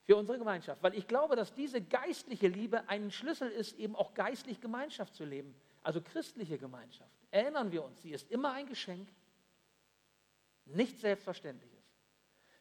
für 0.07 0.17
unsere 0.17 0.39
Gemeinschaft. 0.39 0.83
Weil 0.83 0.95
ich 0.95 1.07
glaube, 1.07 1.37
dass 1.37 1.53
diese 1.53 1.83
geistliche 1.83 2.49
Liebe 2.49 2.89
ein 2.89 3.11
Schlüssel 3.11 3.51
ist, 3.51 3.79
eben 3.79 3.95
auch 3.95 4.15
geistlich 4.15 4.61
Gemeinschaft 4.61 5.15
zu 5.15 5.25
leben. 5.25 5.55
Also 5.83 6.01
christliche 6.01 6.59
Gemeinschaft. 6.59 7.11
Erinnern 7.31 7.71
wir 7.71 7.85
uns, 7.85 8.01
sie 8.01 8.13
ist 8.13 8.31
immer 8.31 8.53
ein 8.53 8.67
Geschenk, 8.67 9.09
nichts 10.65 11.01
Selbstverständliches. 11.01 11.77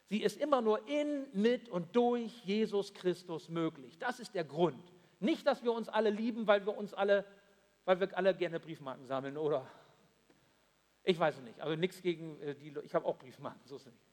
Sie 0.08 0.22
ist 0.22 0.40
immer 0.40 0.60
nur 0.60 0.86
in, 0.86 1.26
mit 1.32 1.68
und 1.68 1.96
durch 1.96 2.44
Jesus 2.44 2.94
Christus 2.94 3.48
möglich. 3.48 3.98
Das 3.98 4.20
ist 4.20 4.34
der 4.34 4.44
Grund. 4.44 4.92
Nicht, 5.18 5.46
dass 5.46 5.64
wir 5.64 5.72
uns 5.72 5.88
alle 5.88 6.10
lieben, 6.10 6.46
weil 6.46 6.64
wir 6.66 6.76
uns 6.76 6.94
alle 6.94 7.24
weil 7.86 8.00
wir 8.00 8.18
alle 8.18 8.34
gerne 8.34 8.60
Briefmarken 8.60 9.06
sammeln, 9.06 9.38
oder? 9.38 9.66
Ich 11.04 11.18
weiß 11.18 11.36
es 11.36 11.42
nicht. 11.42 11.60
Also 11.60 11.76
nichts 11.76 12.02
gegen 12.02 12.38
äh, 12.40 12.54
die 12.54 12.74
Ich 12.82 12.94
habe 12.94 13.06
auch 13.06 13.16
Briefmarken, 13.16 13.62
so 13.64 13.76
ist 13.76 13.86
es 13.86 13.92
nicht. 13.92 14.05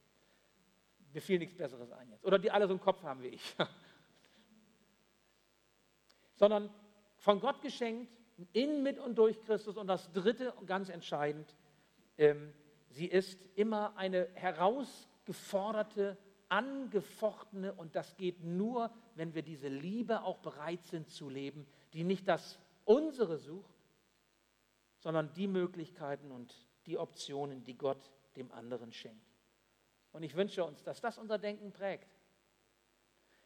Mir 1.13 1.21
fiel 1.21 1.39
nichts 1.39 1.55
Besseres 1.55 1.91
ein 1.91 2.09
jetzt. 2.09 2.25
Oder 2.25 2.39
die 2.39 2.51
alle 2.51 2.67
so 2.67 2.73
einen 2.73 2.81
Kopf 2.81 3.03
haben 3.03 3.21
wie 3.21 3.27
ich. 3.27 3.55
Sondern 6.35 6.69
von 7.17 7.39
Gott 7.39 7.61
geschenkt, 7.61 8.11
in, 8.51 8.83
mit 8.83 8.99
und 8.99 9.17
durch 9.17 9.39
Christus. 9.41 9.77
Und 9.77 9.87
das 9.87 10.11
Dritte, 10.11 10.53
ganz 10.65 10.89
entscheidend, 10.89 11.55
ähm, 12.17 12.53
sie 12.89 13.05
ist 13.05 13.39
immer 13.55 13.95
eine 13.95 14.27
herausgeforderte, 14.33 16.17
angefochtene, 16.49 17.73
und 17.73 17.95
das 17.95 18.15
geht 18.17 18.43
nur, 18.43 18.91
wenn 19.15 19.33
wir 19.33 19.41
diese 19.41 19.69
Liebe 19.69 20.23
auch 20.23 20.39
bereit 20.39 20.85
sind 20.85 21.09
zu 21.09 21.29
leben, 21.29 21.65
die 21.93 22.03
nicht 22.03 22.27
das 22.27 22.59
unsere 22.85 23.37
sucht, 23.37 23.73
sondern 24.99 25.33
die 25.33 25.47
Möglichkeiten 25.47 26.31
und 26.31 26.53
die 26.85 26.97
Optionen, 26.97 27.63
die 27.63 27.77
Gott 27.77 28.11
dem 28.35 28.51
anderen 28.51 28.91
schenkt. 28.91 29.32
Und 30.13 30.23
ich 30.23 30.35
wünsche 30.35 30.63
uns, 30.63 30.83
dass 30.83 31.01
das 31.01 31.17
unser 31.17 31.37
Denken 31.37 31.71
prägt. 31.71 32.07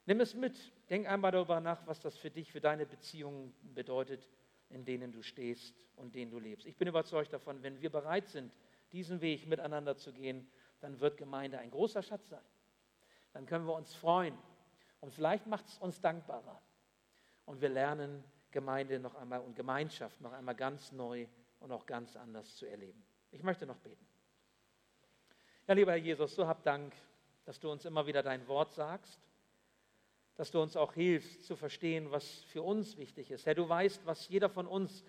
Nimm 0.05 0.21
es 0.21 0.35
mit. 0.35 0.71
Denk 0.89 1.07
einmal 1.07 1.31
darüber 1.31 1.59
nach, 1.59 1.85
was 1.87 1.99
das 1.99 2.17
für 2.17 2.29
dich, 2.29 2.51
für 2.51 2.61
deine 2.61 2.85
Beziehungen 2.85 3.53
bedeutet, 3.73 4.29
in 4.69 4.85
denen 4.85 5.11
du 5.11 5.21
stehst 5.21 5.75
und 5.95 6.15
denen 6.15 6.31
du 6.31 6.39
lebst. 6.39 6.67
Ich 6.67 6.77
bin 6.77 6.87
überzeugt 6.87 7.33
davon, 7.33 7.63
wenn 7.63 7.81
wir 7.81 7.89
bereit 7.89 8.27
sind, 8.27 8.53
diesen 8.91 9.21
Weg 9.21 9.47
miteinander 9.47 9.97
zu 9.97 10.13
gehen, 10.13 10.47
dann 10.79 10.99
wird 10.99 11.17
Gemeinde 11.17 11.59
ein 11.59 11.71
großer 11.71 12.03
Schatz 12.03 12.29
sein. 12.29 12.45
Dann 13.33 13.45
können 13.45 13.65
wir 13.65 13.73
uns 13.73 13.93
freuen. 13.93 14.37
Und 15.01 15.13
vielleicht 15.13 15.47
macht 15.47 15.67
es 15.67 15.77
uns 15.77 15.99
dankbarer. 15.99 16.61
Und 17.45 17.61
wir 17.61 17.69
lernen 17.69 18.23
Gemeinde 18.51 18.99
noch 18.99 19.15
einmal 19.15 19.41
und 19.41 19.55
Gemeinschaft 19.55 20.19
noch 20.21 20.31
einmal 20.33 20.55
ganz 20.55 20.91
neu 20.91 21.27
und 21.59 21.71
auch 21.71 21.85
ganz 21.85 22.15
anders 22.15 22.55
zu 22.55 22.65
erleben. 22.65 23.05
Ich 23.31 23.43
möchte 23.43 23.65
noch 23.65 23.77
beten. 23.77 24.05
Ja, 25.67 25.73
lieber 25.73 25.91
Herr 25.91 25.97
Jesus, 25.97 26.33
so 26.33 26.47
hab 26.47 26.63
Dank, 26.63 26.93
dass 27.43 27.59
du 27.59 27.69
uns 27.69 27.83
immer 27.83 28.07
wieder 28.07 28.23
dein 28.23 28.47
Wort 28.47 28.71
sagst, 28.71 29.19
dass 30.37 30.49
du 30.49 30.61
uns 30.61 30.77
auch 30.77 30.93
hilfst 30.93 31.43
zu 31.43 31.57
verstehen, 31.57 32.09
was 32.09 32.25
für 32.43 32.61
uns 32.61 32.95
wichtig 32.95 33.31
ist. 33.31 33.45
Herr, 33.45 33.53
du 33.53 33.67
weißt, 33.67 34.05
was 34.05 34.29
jeder 34.29 34.47
von 34.47 34.65
uns 34.65 35.03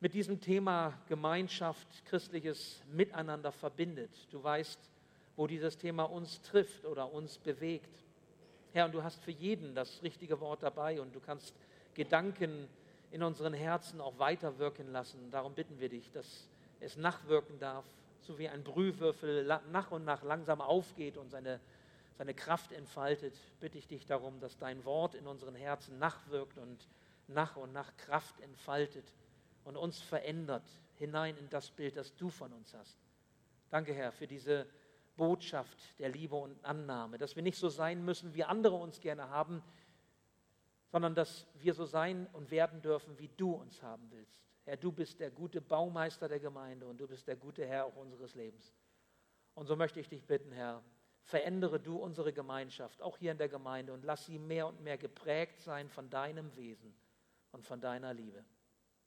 mit 0.00 0.12
diesem 0.12 0.38
Thema 0.38 0.92
Gemeinschaft, 1.08 1.88
christliches 2.04 2.82
Miteinander 2.92 3.52
verbindet. 3.52 4.10
Du 4.30 4.44
weißt, 4.44 4.78
wo 5.34 5.46
dieses 5.46 5.78
Thema 5.78 6.02
uns 6.02 6.42
trifft 6.42 6.84
oder 6.84 7.10
uns 7.10 7.38
bewegt. 7.38 8.04
Herr, 8.74 8.84
und 8.84 8.92
du 8.92 9.02
hast 9.02 9.24
für 9.24 9.30
jeden 9.30 9.74
das 9.74 10.02
richtige 10.02 10.40
Wort 10.40 10.62
dabei 10.62 11.00
und 11.00 11.14
du 11.14 11.20
kannst 11.20 11.54
Gedanken 11.94 12.68
in 13.12 13.22
unseren 13.22 13.54
Herzen 13.54 14.02
auch 14.02 14.18
weiterwirken 14.18 14.92
lassen. 14.92 15.30
Darum 15.30 15.54
bitten 15.54 15.80
wir 15.80 15.88
dich, 15.88 16.12
dass 16.12 16.50
es 16.80 16.98
nachwirken 16.98 17.58
darf, 17.58 17.86
so 18.26 18.38
wie 18.38 18.48
ein 18.48 18.64
Brühwürfel 18.64 19.44
nach 19.70 19.90
und 19.90 20.04
nach 20.04 20.22
langsam 20.22 20.60
aufgeht 20.60 21.16
und 21.16 21.30
seine, 21.30 21.60
seine 22.18 22.34
Kraft 22.34 22.72
entfaltet, 22.72 23.34
bitte 23.60 23.78
ich 23.78 23.86
dich 23.86 24.06
darum, 24.06 24.40
dass 24.40 24.58
dein 24.58 24.84
Wort 24.84 25.14
in 25.14 25.26
unseren 25.26 25.54
Herzen 25.54 25.98
nachwirkt 25.98 26.58
und 26.58 26.88
nach 27.28 27.56
und 27.56 27.72
nach 27.72 27.96
Kraft 27.96 28.40
entfaltet 28.40 29.04
und 29.64 29.76
uns 29.76 30.00
verändert 30.00 30.64
hinein 30.96 31.36
in 31.36 31.48
das 31.50 31.70
Bild, 31.70 31.96
das 31.96 32.14
du 32.16 32.30
von 32.30 32.52
uns 32.52 32.72
hast. 32.74 32.98
Danke, 33.70 33.92
Herr, 33.92 34.12
für 34.12 34.26
diese 34.26 34.66
Botschaft 35.16 35.98
der 35.98 36.08
Liebe 36.08 36.36
und 36.36 36.64
Annahme, 36.64 37.18
dass 37.18 37.36
wir 37.36 37.42
nicht 37.42 37.58
so 37.58 37.68
sein 37.68 38.04
müssen, 38.04 38.34
wie 38.34 38.44
andere 38.44 38.76
uns 38.76 39.00
gerne 39.00 39.28
haben, 39.28 39.62
sondern 40.92 41.14
dass 41.14 41.46
wir 41.54 41.74
so 41.74 41.84
sein 41.84 42.26
und 42.32 42.50
werden 42.50 42.80
dürfen, 42.82 43.18
wie 43.18 43.28
du 43.36 43.52
uns 43.52 43.82
haben 43.82 44.10
willst. 44.10 44.45
Herr, 44.66 44.76
du 44.76 44.90
bist 44.90 45.20
der 45.20 45.30
gute 45.30 45.60
Baumeister 45.60 46.28
der 46.28 46.40
Gemeinde 46.40 46.86
und 46.86 46.98
du 46.98 47.06
bist 47.06 47.28
der 47.28 47.36
gute 47.36 47.64
Herr 47.64 47.86
auch 47.86 47.96
unseres 47.96 48.34
Lebens. 48.34 48.74
Und 49.54 49.66
so 49.66 49.76
möchte 49.76 50.00
ich 50.00 50.08
dich 50.08 50.24
bitten, 50.24 50.50
Herr, 50.50 50.82
verändere 51.22 51.78
du 51.78 51.96
unsere 51.96 52.32
Gemeinschaft, 52.32 53.00
auch 53.00 53.16
hier 53.16 53.30
in 53.30 53.38
der 53.38 53.48
Gemeinde, 53.48 53.92
und 53.92 54.04
lass 54.04 54.26
sie 54.26 54.40
mehr 54.40 54.66
und 54.66 54.82
mehr 54.82 54.98
geprägt 54.98 55.60
sein 55.60 55.88
von 55.88 56.10
deinem 56.10 56.54
Wesen 56.56 56.92
und 57.52 57.64
von 57.64 57.80
deiner 57.80 58.12
Liebe. 58.12 58.44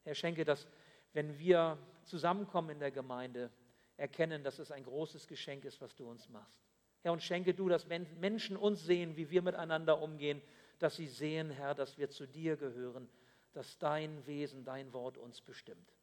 Herr, 0.03 0.16
schenke, 0.16 0.45
dass, 0.45 0.66
wenn 1.12 1.38
wir 1.38 1.78
zusammenkommen 2.05 2.70
in 2.70 2.80
der 2.80 2.91
Gemeinde, 2.91 3.51
erkennen, 3.97 4.45
dass 4.45 4.60
es 4.60 4.72
ein 4.72 4.86
großes 4.86 5.28
Geschenk 5.28 5.66
ist, 5.66 5.82
was 5.82 5.93
du 5.93 6.10
uns 6.10 6.30
machst. 6.30 6.64
Herr, 7.01 7.12
und 7.12 7.22
schenke 7.22 7.53
du, 7.53 7.68
dass 7.68 7.89
wenn 7.89 8.07
Menschen 8.22 8.55
uns 8.55 8.86
sehen, 8.86 9.18
wie 9.18 9.30
wir 9.30 9.41
miteinander 9.41 10.01
umgehen, 10.01 10.41
dass 10.80 10.95
sie 10.95 11.07
sehen, 11.07 11.51
Herr, 11.51 11.76
dass 11.76 11.97
wir 11.97 12.10
zu 12.10 12.26
dir 12.26 12.55
gehören 12.55 13.10
dass 13.54 13.78
dein 13.78 14.26
Wesen, 14.26 14.64
dein 14.64 14.93
Wort 14.93 15.18
uns 15.18 15.41
bestimmt. 15.41 15.93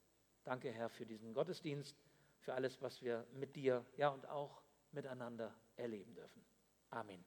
Danke, 0.45 0.71
Herr, 0.71 0.89
für 0.89 1.07
diesen 1.07 1.35
Gottesdienst, 1.35 1.97
für 2.39 2.55
alles, 2.55 2.81
was 2.81 3.03
wir 3.03 3.27
mit 3.33 3.57
dir, 3.57 3.85
ja 3.97 4.09
und 4.09 4.29
auch 4.29 4.63
miteinander 4.93 5.55
erleben 5.77 6.15
dürfen. 6.15 6.45
Amen. 6.91 7.25